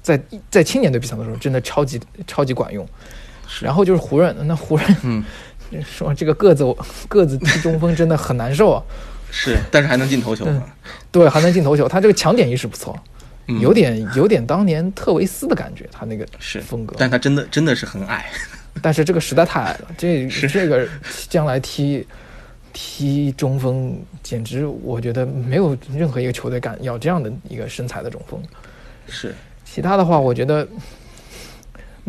[0.00, 0.18] 在
[0.50, 2.86] 在青年队比赛的时候真的超级超级管用。
[3.60, 5.24] 然后就是湖人，那湖人嗯。
[5.86, 6.64] 说这个个子
[7.08, 8.82] 个子踢中锋真的很难受啊，
[9.30, 10.46] 是，但是还能进头球。
[11.12, 12.98] 对还能进头球，他这个抢点意识不错，
[13.46, 13.60] 嗯。
[13.60, 16.60] 有点有点当年特维斯的感觉，他那个是。
[16.60, 18.30] 风格，但他真的真的是很矮，
[18.80, 20.86] 但是这个实在太矮了，这这个
[21.28, 22.06] 将来踢
[22.72, 28.40] 踢中锋，简直我觉得没有任何一个球队敢要这样的一个身材的中锋。
[29.08, 29.34] 是。
[29.64, 30.66] 其他的话，我觉得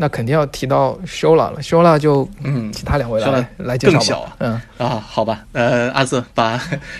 [0.02, 3.98] 那肯定要提到 Shola 了，Shola 就嗯其他两位来来介绍吧。
[3.98, 4.32] 更小。
[4.38, 6.58] 嗯，啊，好吧，呃，阿瑟把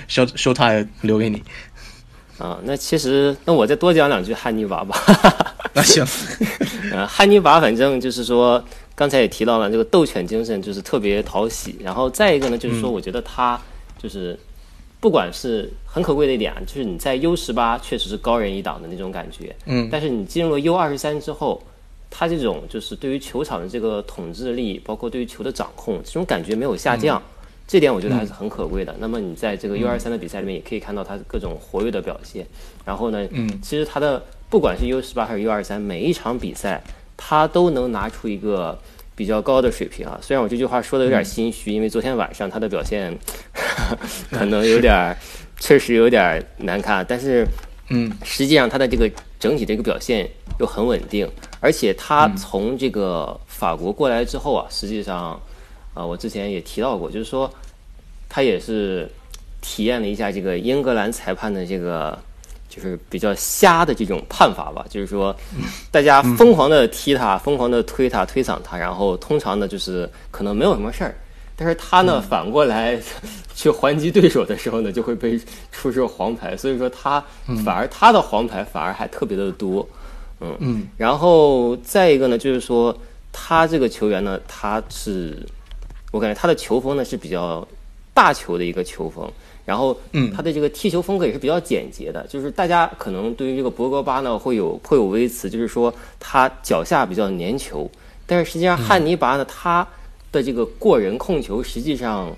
[0.08, 1.42] show show time 留给你，
[2.38, 4.96] 啊，那其实那我再多讲两句汉尼拔吧。
[5.74, 6.06] 那行，
[6.94, 8.62] 呃，汉尼拔反正就是说，
[8.94, 11.76] 刚才也提到了这个斗犬精神，就是特别讨喜。
[11.82, 13.60] 然后再一个呢，就是说，我觉得他
[14.00, 14.38] 就是
[15.00, 19.88] 不管是很可贵的一点啊，就是你在 U 十八确实是高人一档的那种感觉，嗯。
[19.90, 21.60] 但是你进入了 U 二十三之后，
[22.14, 27.20] 他这种就是对于球场的这个统治力，包括对于球的掌控，这种感觉没有下降。
[27.66, 28.94] 这点我觉得还是很可贵的。
[28.98, 32.46] 那么你在这个 U 二三的比赛里面，也可以看到他各种活跃的表现。
[32.84, 36.82] 然后呢，嗯其实他的不管是 U 十八还是 U 二三，每一场比赛
[37.16, 38.78] 他都能拿出一个
[39.14, 40.18] 比较高的水平啊。
[40.20, 43.16] 虽然我这句话说的有点心虚，因为昨天晚上他的表现
[44.30, 45.16] 可能有点儿，
[45.58, 47.46] 确实有点儿难看，但是
[47.88, 51.26] 嗯实际上他的这个整体这个表现又很稳定，
[51.62, 55.40] 而且他从这个法国过来之后啊，实际上，
[55.94, 57.48] 啊、我之前也提到过，就是说
[58.28, 59.08] 他也是
[59.60, 62.18] 体验了一下这个英格兰裁判的这个
[62.68, 65.34] 就是比较瞎的这种判法吧，就是说
[65.92, 71.14] 大家疯狂的踢他，疯狂的推他，推搡他，然后通常呢就是可能没有什么事儿。
[71.54, 72.98] 但是他呢，反过来
[73.54, 77.22] 去还击对手的时候呢，就会被出示黄牌，所以说他
[77.64, 79.86] 反而他的黄牌反而还特别的多，
[80.42, 80.56] 嗯。
[80.60, 82.96] 嗯然后再一个呢，就是说
[83.32, 85.46] 他这个球员呢，他是
[86.10, 87.66] 我感觉他的球风呢是比较
[88.12, 89.30] 大球的一个球风，
[89.64, 90.30] 然后嗯。
[90.34, 97.90] 他的这个踢球风格也是比较简洁的，就是大家可能对于这个博格巴呢会有颇有微词，就是说他脚下比较粘球，
[98.26, 99.86] 但是实际上汉尼拔呢，他
[100.30, 102.34] 的这个过人控球实际上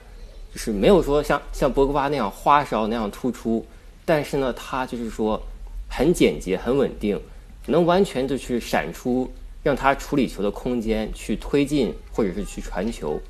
[0.52, 3.64] 就是没有说像像博格巴那样花哨那样突出，
[4.04, 5.40] 但是呢，他就是说
[5.88, 7.20] 很简洁、很稳定，
[7.66, 9.30] 能完全的去闪出
[9.62, 13.20] 让他处理球的空间，去推进或者是去传球。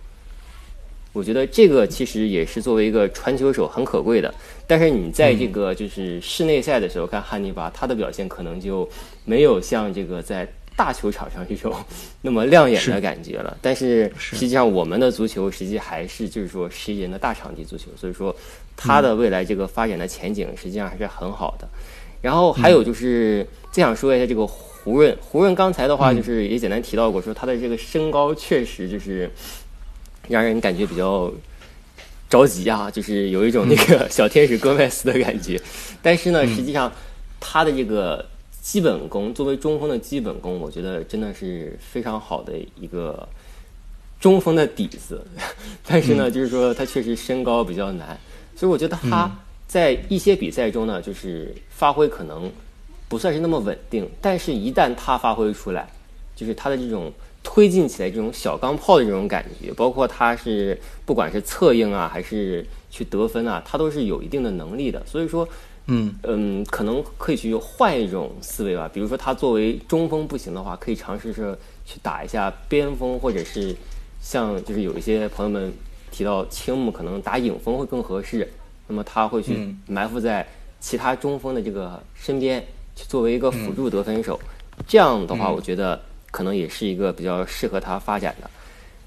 [1.12, 4.35] 我觉得这个其实也是作为一个传球手很可贵的。
[4.66, 8.88] 但是你在这个就是室内赛的时候看汉尼拔，他的表现可能就
[9.25, 10.44] 没有像这个在
[10.75, 11.73] 大球场上这种
[12.20, 13.57] 那么亮眼的感觉了。
[13.62, 18.35] 但是实际上我们的足球实际还是就是说十一人的大场地足球，所以说
[18.77, 21.68] 他的未来这个发展的前景实际上还是很好的。
[22.20, 29.28] 然后还有就是再想说一下这个胡润，胡润刚才的话就是也简单提到过，说他的这个身高确实就是
[30.28, 31.28] 让人感觉比较
[32.30, 35.60] 着急啊，就是有一种那个 小天使戈麦斯的感觉。
[36.00, 36.92] 但是呢，实际上
[37.40, 38.24] 他的这个
[38.62, 43.28] 基本功，作为中锋的基本功，我觉得真的是非常好的一个
[44.20, 45.20] 中锋的底子。
[45.84, 48.16] 但是呢，就是说他确实身高比较难，
[48.55, 49.28] 所以我觉得他
[49.66, 52.49] 在一些比赛中呢，就是发挥可能
[53.14, 55.88] 不算是那么稳定，但是一旦他发挥出来，
[56.34, 57.12] 就是他的这种
[57.44, 65.00] 推进起来这种小钢炮的这种感觉，包括他是不管是策应啊，还是去得分啊，他都是有一定的能力的。
[65.06, 65.48] 所以说，
[65.86, 68.90] 嗯嗯，可能可以去换一种思维吧。
[68.92, 71.56] 比如说，他作为中锋不行的话，可以尝试着
[71.86, 73.76] 去打一下边锋，或者是
[74.20, 75.72] 像就是有一些朋友们
[76.10, 78.50] 提到青木可能打影锋会更合适。
[78.88, 80.44] 那么他会去嗯埋伏在
[80.80, 84.38] 其他中锋的这个身边，去作为一个辅助得分手。
[84.86, 88.51] 这样的话，嗯我觉得可能也是一个比较适合他发展的。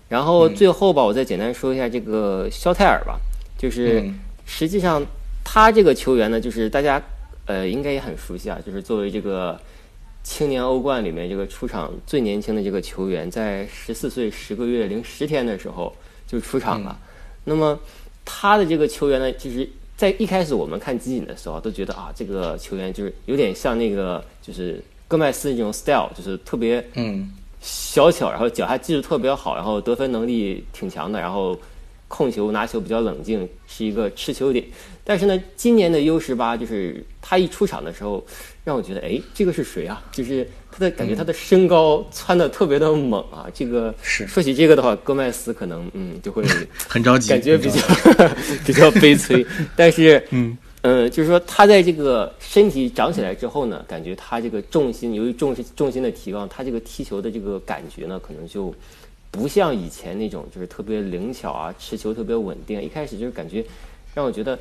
[0.10, 3.20] 然后最后吧，我再简单说一下这个肖泰尔吧，
[3.58, 5.06] 就是嗯实际上
[5.44, 7.02] 他这个球员呢，就是大家
[7.46, 9.60] 呃应该也很熟悉啊，就是作为这个
[10.24, 15.94] 青年欧冠里面这个出场最年轻的这个球员，在十四岁十个月零十天的时候
[16.26, 16.98] 就出场了。
[17.44, 17.78] 那么
[18.24, 31.60] 他的这个球员呢，就是在一开始我们看集锦的时候都觉得啊，这个球员就是有点像那个就是戈麦斯这种 style，就是特别嗯小巧，然后脚下技术特别好，然后得分能力挺强的，然后
[32.08, 34.64] 控球拿球比较冷静，是一个持球点。
[35.04, 38.24] 但是呢，今年的 U 十八就是他一出场的时候，
[38.68, 40.04] 让我觉得，哎，这个是谁啊？
[40.12, 43.48] 就是他的感觉，他的身高窜的特别的猛啊。
[43.54, 46.44] 这个是说起这个的话，戈麦斯可能嗯就会
[46.86, 47.80] 很着急，感觉比较
[48.66, 58.76] 比较悲催， 但是嗯呃，就是说他在这个身体长起来之后呢，感觉他这个重心由于重心重心的提高，他这个踢球的这个感觉呢，可能就
[59.32, 62.84] 不像以前那种就是特别灵巧啊，持球特别稳定。
[62.84, 63.64] 一开始就是感觉
[64.14, 64.60] 让我觉得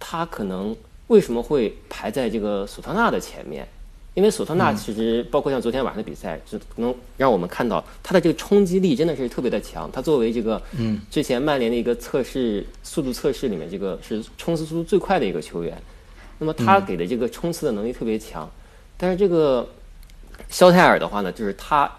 [0.00, 0.74] 他可能
[1.12, 3.68] 为什么会排在这个索特纳的前面？
[4.14, 9.90] 因为索特纳其实包括像昨天晚上的比赛，就能让我们看到他的这个冲击力真的是特别的强。
[9.92, 15.76] 他作为这个嗯之前曼联的一个测试速度测试里面，这个是冲刺速度最快的一个球员。
[16.38, 18.50] 那么他给的这个冲刺的能力特别强，
[18.96, 19.68] 但是这个
[20.48, 21.90] 肖泰尔的话呢，就是他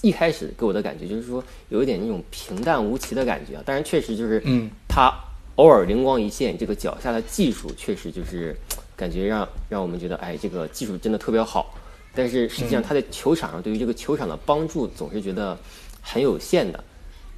[0.00, 3.62] 一开始给我的感觉就是说有一点那种平淡无奇的感觉啊。
[3.64, 5.12] 当然，确实就是嗯他
[5.58, 8.56] 偶尔灵光一现，这个脚下的技术确实就是
[8.96, 11.74] 感觉让让我们觉得，哎，这个技术真的特别好。
[12.14, 15.58] 但是实际上他在球场上对于这个球场的帮助总是觉得
[16.00, 16.82] 很有限的。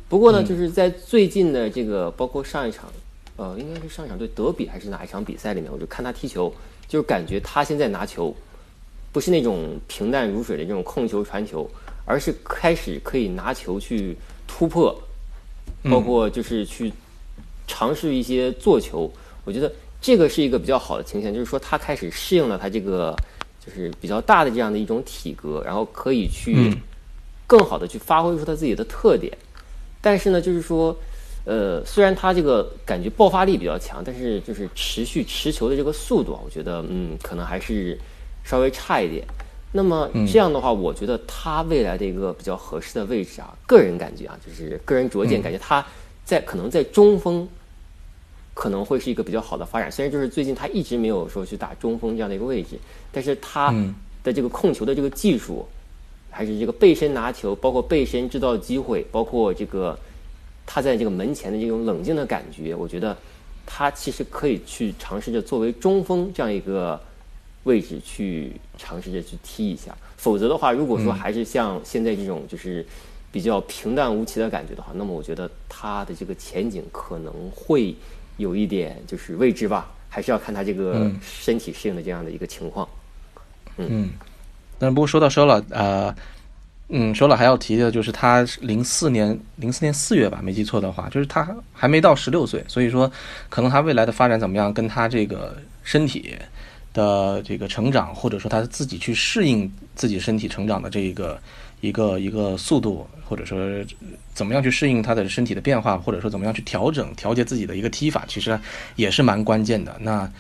[0.07, 2.91] 不过呢，就是在最近的这个，包括上一场，
[3.37, 6.53] 呃，应该是上一场对德比还是哪一场比赛里面，我就看他踢球，
[6.87, 8.35] 就是感觉他现在拿球
[9.13, 11.69] 不是那种平淡如水的这种控球传球，
[12.05, 14.17] 而是开始可以拿球去
[14.47, 14.95] 突破，
[15.85, 16.93] 包括就是去
[17.71, 19.09] 尝试一些做球。
[19.45, 23.17] 我觉得这个是一个比较好的倾向，就是说他开始适应了他这个
[23.65, 26.77] 就是比较大的这样的一种体格，然后可以去
[27.47, 29.33] 更好的去发挥出他自己的特点。
[30.01, 30.97] 但是呢，就是说，
[31.45, 37.99] 呃，虽然他这个感觉爆发力比较强，但是就是持续持球的这个速度啊，我觉得嗯，可能还是
[38.43, 39.25] 稍微差一点。
[39.73, 45.85] 那么这样的话，我觉得他未来的一个比较合适的位置啊，个人感觉啊，就是个人拙见，感觉他
[46.25, 47.49] 在可能在中锋
[48.55, 49.91] 可能会是一个比较好的发展。
[49.91, 52.79] 虽然就是最近他一直没有说去打中锋这样的一个位置，
[53.13, 55.67] 但是他嗯的这个控球的这个技术，
[56.31, 59.99] 还是这个背身拿球，包括背身制造机会，包括这个
[60.67, 63.17] 他在这个门前的这种冷静的感觉，我觉得
[63.65, 67.01] 他其实可以去尝试着作为中锋这样一个
[67.65, 69.97] 位置去尝试着去踢一下。
[70.17, 72.85] 否则的话，如果说还是像现在这种就是
[73.33, 77.95] 比较平淡无奇的感觉的话，那么我觉得他的这个前景可能会
[78.41, 81.19] 有一点就是未知吧，还是要看他这个嗯。
[81.23, 82.87] 身体适应的这样的一个情况。
[83.77, 84.11] 嗯，
[84.79, 86.15] 但是不过说到收了，呃，
[86.89, 93.11] 嗯，说了还要提的就是他零四年零四年四月吧，没记错的话，就是他还没到十六岁，所以说
[93.49, 96.37] 可能他未来的发展怎么样，跟他这个身体
[96.93, 101.41] 的这个成长，或者说他自己去适应自己身体成长的这一个
[101.81, 103.59] 一个一个速度，或者说
[104.35, 108.59] 怎么样去适应他的身体的变化，或者说怎么样去调整调节自己的一个踢法，其实
[108.97, 109.97] 也是蛮关键的。
[110.01, 110.31] 那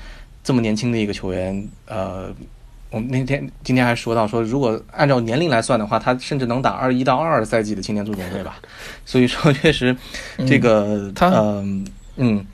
[0.43, 2.34] 这么年轻的一个球员，呃。
[2.93, 8.59] 我们那天今天还说到说，如果按照年龄来算的话，他甚至能打二一到二二赛季的青年足总杯吧。
[9.07, 9.97] 所以说，确实
[10.45, 11.86] 这个他嗯
[12.16, 12.45] 嗯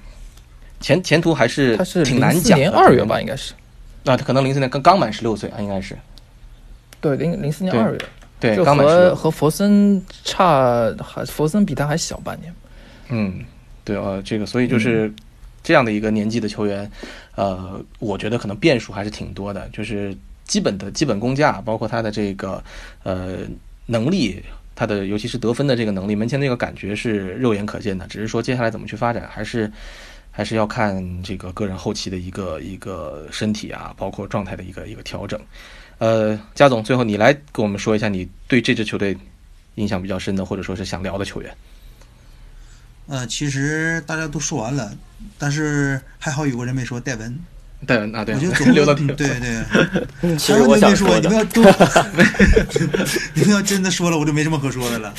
[0.79, 2.59] 前前途还是他是挺难零四讲。
[2.59, 3.55] 年二月吧，应该是。
[4.05, 5.97] 那，他可能零四年刚刚满十六岁啊，应该是
[7.01, 7.99] 对，零零四年对二月，
[8.41, 8.63] 对。
[8.63, 12.55] 和和佛森差，还佛森比他还小半年。
[13.09, 13.45] 嗯，
[13.85, 15.13] 对呃，这个所以就是
[15.63, 16.91] 这样的一个年纪的球员，
[17.35, 22.63] 呃，我觉得可能变数还是挺多的，就是基本的基本功架，包括他的这个
[23.05, 23.39] 呃
[23.87, 24.43] 能力，
[24.75, 29.71] 他的尤其是得分的这个能力，门前那个感觉是肉眼可见的，只是说接下来怎么去发展，还是
[30.31, 35.41] 还是要看这个个人后期的一个一个身体啊，包括状态的一个一个调整。
[35.99, 39.17] 呃，加总，最后你来跟我们说一下你对这支球队
[39.77, 41.55] 印象比较深的，或者说是想聊的球员。
[43.07, 44.93] 呃，其实大家都说完了，
[45.39, 47.39] 但是还好有个人没说戴文。
[47.87, 49.29] 戴文啊，对，我觉得 总留到嗯对
[50.21, 51.63] 对，其实我想说的你们要都，
[53.35, 55.15] 你们要真的说了，我就没什么可说的了。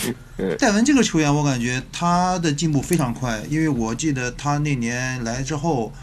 [0.57, 5.93] 戴文这个球员，我感觉他的进步非常快，因为我记得他那年来之后，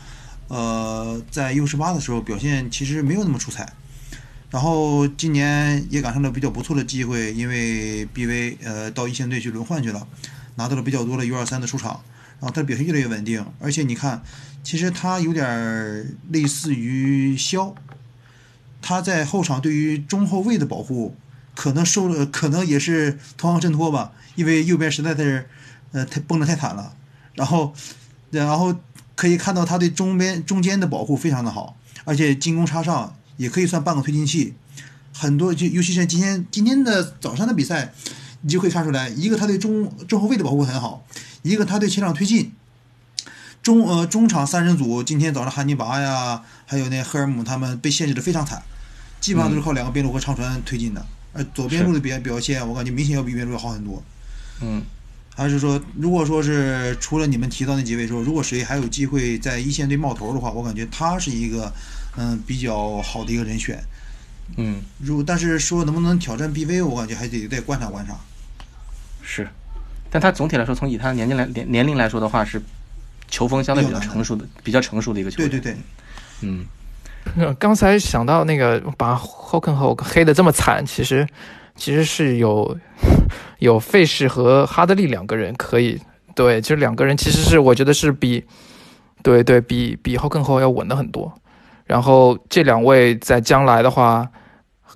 [0.49, 3.71] 呃，在 U 十八的时候表现其实没有那么出彩，
[4.55, 10.07] 然后今年也赶上了比较不错的机会，因为 BV 呃到一线队去轮换去了，
[10.55, 12.01] 拿到了比较多的 U 二三的出场，
[12.39, 14.23] 然后他的表现越来越稳定，而且你看，
[14.63, 17.75] 其实他有点类似于肖。
[18.81, 21.17] 他在后场对于中后卫的保护，
[21.57, 25.49] 可能受了，可能也是同行衬托吧，因为右边实在是，
[25.91, 26.95] 呃，太崩的太惨了。
[27.35, 27.75] 然后，
[28.31, 28.73] 然后
[29.17, 34.55] 可以看到他对中边中间的保护非常的好，而且进攻插上也可以算半个推进器。
[35.13, 37.93] 很多就尤其是今天今天的早上的比赛，
[38.43, 41.07] 你就可以看出来，一个他对中中后卫的保护很好，
[41.43, 42.53] 一个他对前场推进。
[43.63, 48.63] 中呃中场三人组今天早上汉尼拔呀，还有那赫尔姆他们被限制的非常惨。
[49.21, 54.03] 基本上都是靠两个边路和长传推进的，而左边路的表表现，我感觉明显要比右边路要好很多。
[54.61, 54.83] 嗯，
[55.35, 61.73] 还是说，如果说是除了你们提到那几位说，如果谁还有机会在一线队冒头的话，我感觉他是一个
[62.17, 63.83] 嗯比较好的一个人选。
[64.57, 68.15] 嗯，如但是说能不能挑战 BV，我感觉还得再观察观察。
[69.23, 69.49] 是，
[70.11, 72.61] 但他总体来说，从以他的年龄来年年龄来说的话，是
[73.29, 75.49] 球风相对比较成熟的，比较成熟的一个球员。
[75.49, 75.77] 对对对，
[76.43, 76.67] 嗯。
[77.59, 81.27] 刚才想到那个把 h o k e n h o 黑的这么惨，其实
[81.75, 82.79] 其实是有
[83.61, 85.99] 有费氏和哈德利两个人可以
[86.35, 88.45] 对，就两个人其实是我觉得是比
[89.23, 91.33] 对对比比 h o k e n h o 要稳的很多。
[91.85, 94.29] 然后这两位在将来的话，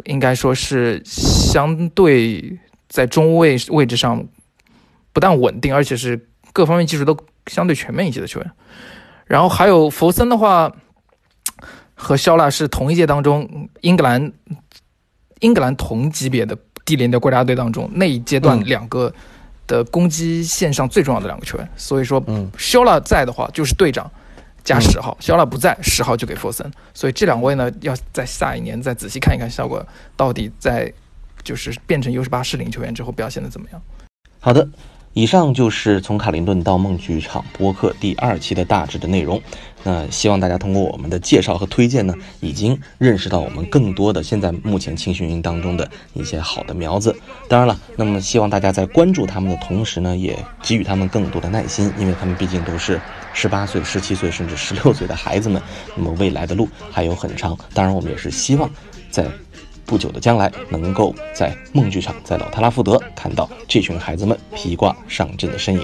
[0.04, 2.58] 应该说是相对
[2.88, 4.26] 在中位位置上
[5.12, 7.16] 不但稳定，而且是各方面技术都
[7.46, 8.50] 相对全面一些的球员。
[9.26, 10.72] 然后还有弗森的话。
[12.00, 14.32] 和肖拉是同一届当中，英格兰
[15.40, 19.12] 英格兰同级别的低龄的国家队当中那一阶段两个
[19.66, 21.68] 的攻击线上最重要的两个球员。
[21.76, 24.08] 所以说，嗯，肖拉在的话就是队长
[24.64, 26.70] 加十号，肖拉不在十号就给弗森。
[26.92, 29.84] 所以这两位呢，要在下一年再仔细看一看效果
[30.16, 30.92] 到底在
[31.42, 33.82] 就是变成 U 十八适龄球员之后表现的怎么样。
[34.40, 34.68] 好的。
[35.14, 39.42] 以上就是从卡林顿到梦剧场播客第二期的大致的内容。
[39.84, 47.14] 那希望大家通过我们的介绍和推荐呢，已经认识到我们更多的现在目前青训营当中的一些好的苗子。
[47.48, 53.00] 当然了，那么希望大家在关注他们的同时呢，也给予他们更多的耐心，因为他们毕竟都是
[53.32, 55.62] 十八岁、十七岁甚至十六岁的孩子们，
[55.96, 57.56] 那么未来的路还有很长。
[57.72, 58.68] 当然，我们也是希望
[59.10, 59.26] 在。
[59.86, 65.80] 不久的将来，能够在梦剧场，在老特拉福德看到这群孩子们披挂上阵的身影。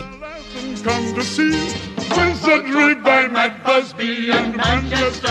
[0.85, 1.73] Come to see
[2.15, 5.29] Wizardry by Matt Busby and Manchester.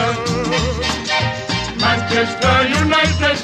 [1.78, 3.38] Manchester United,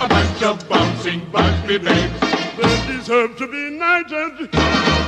[0.00, 2.20] a bunch of bouncing Busby babes.
[2.56, 5.06] They deserve to be knighted.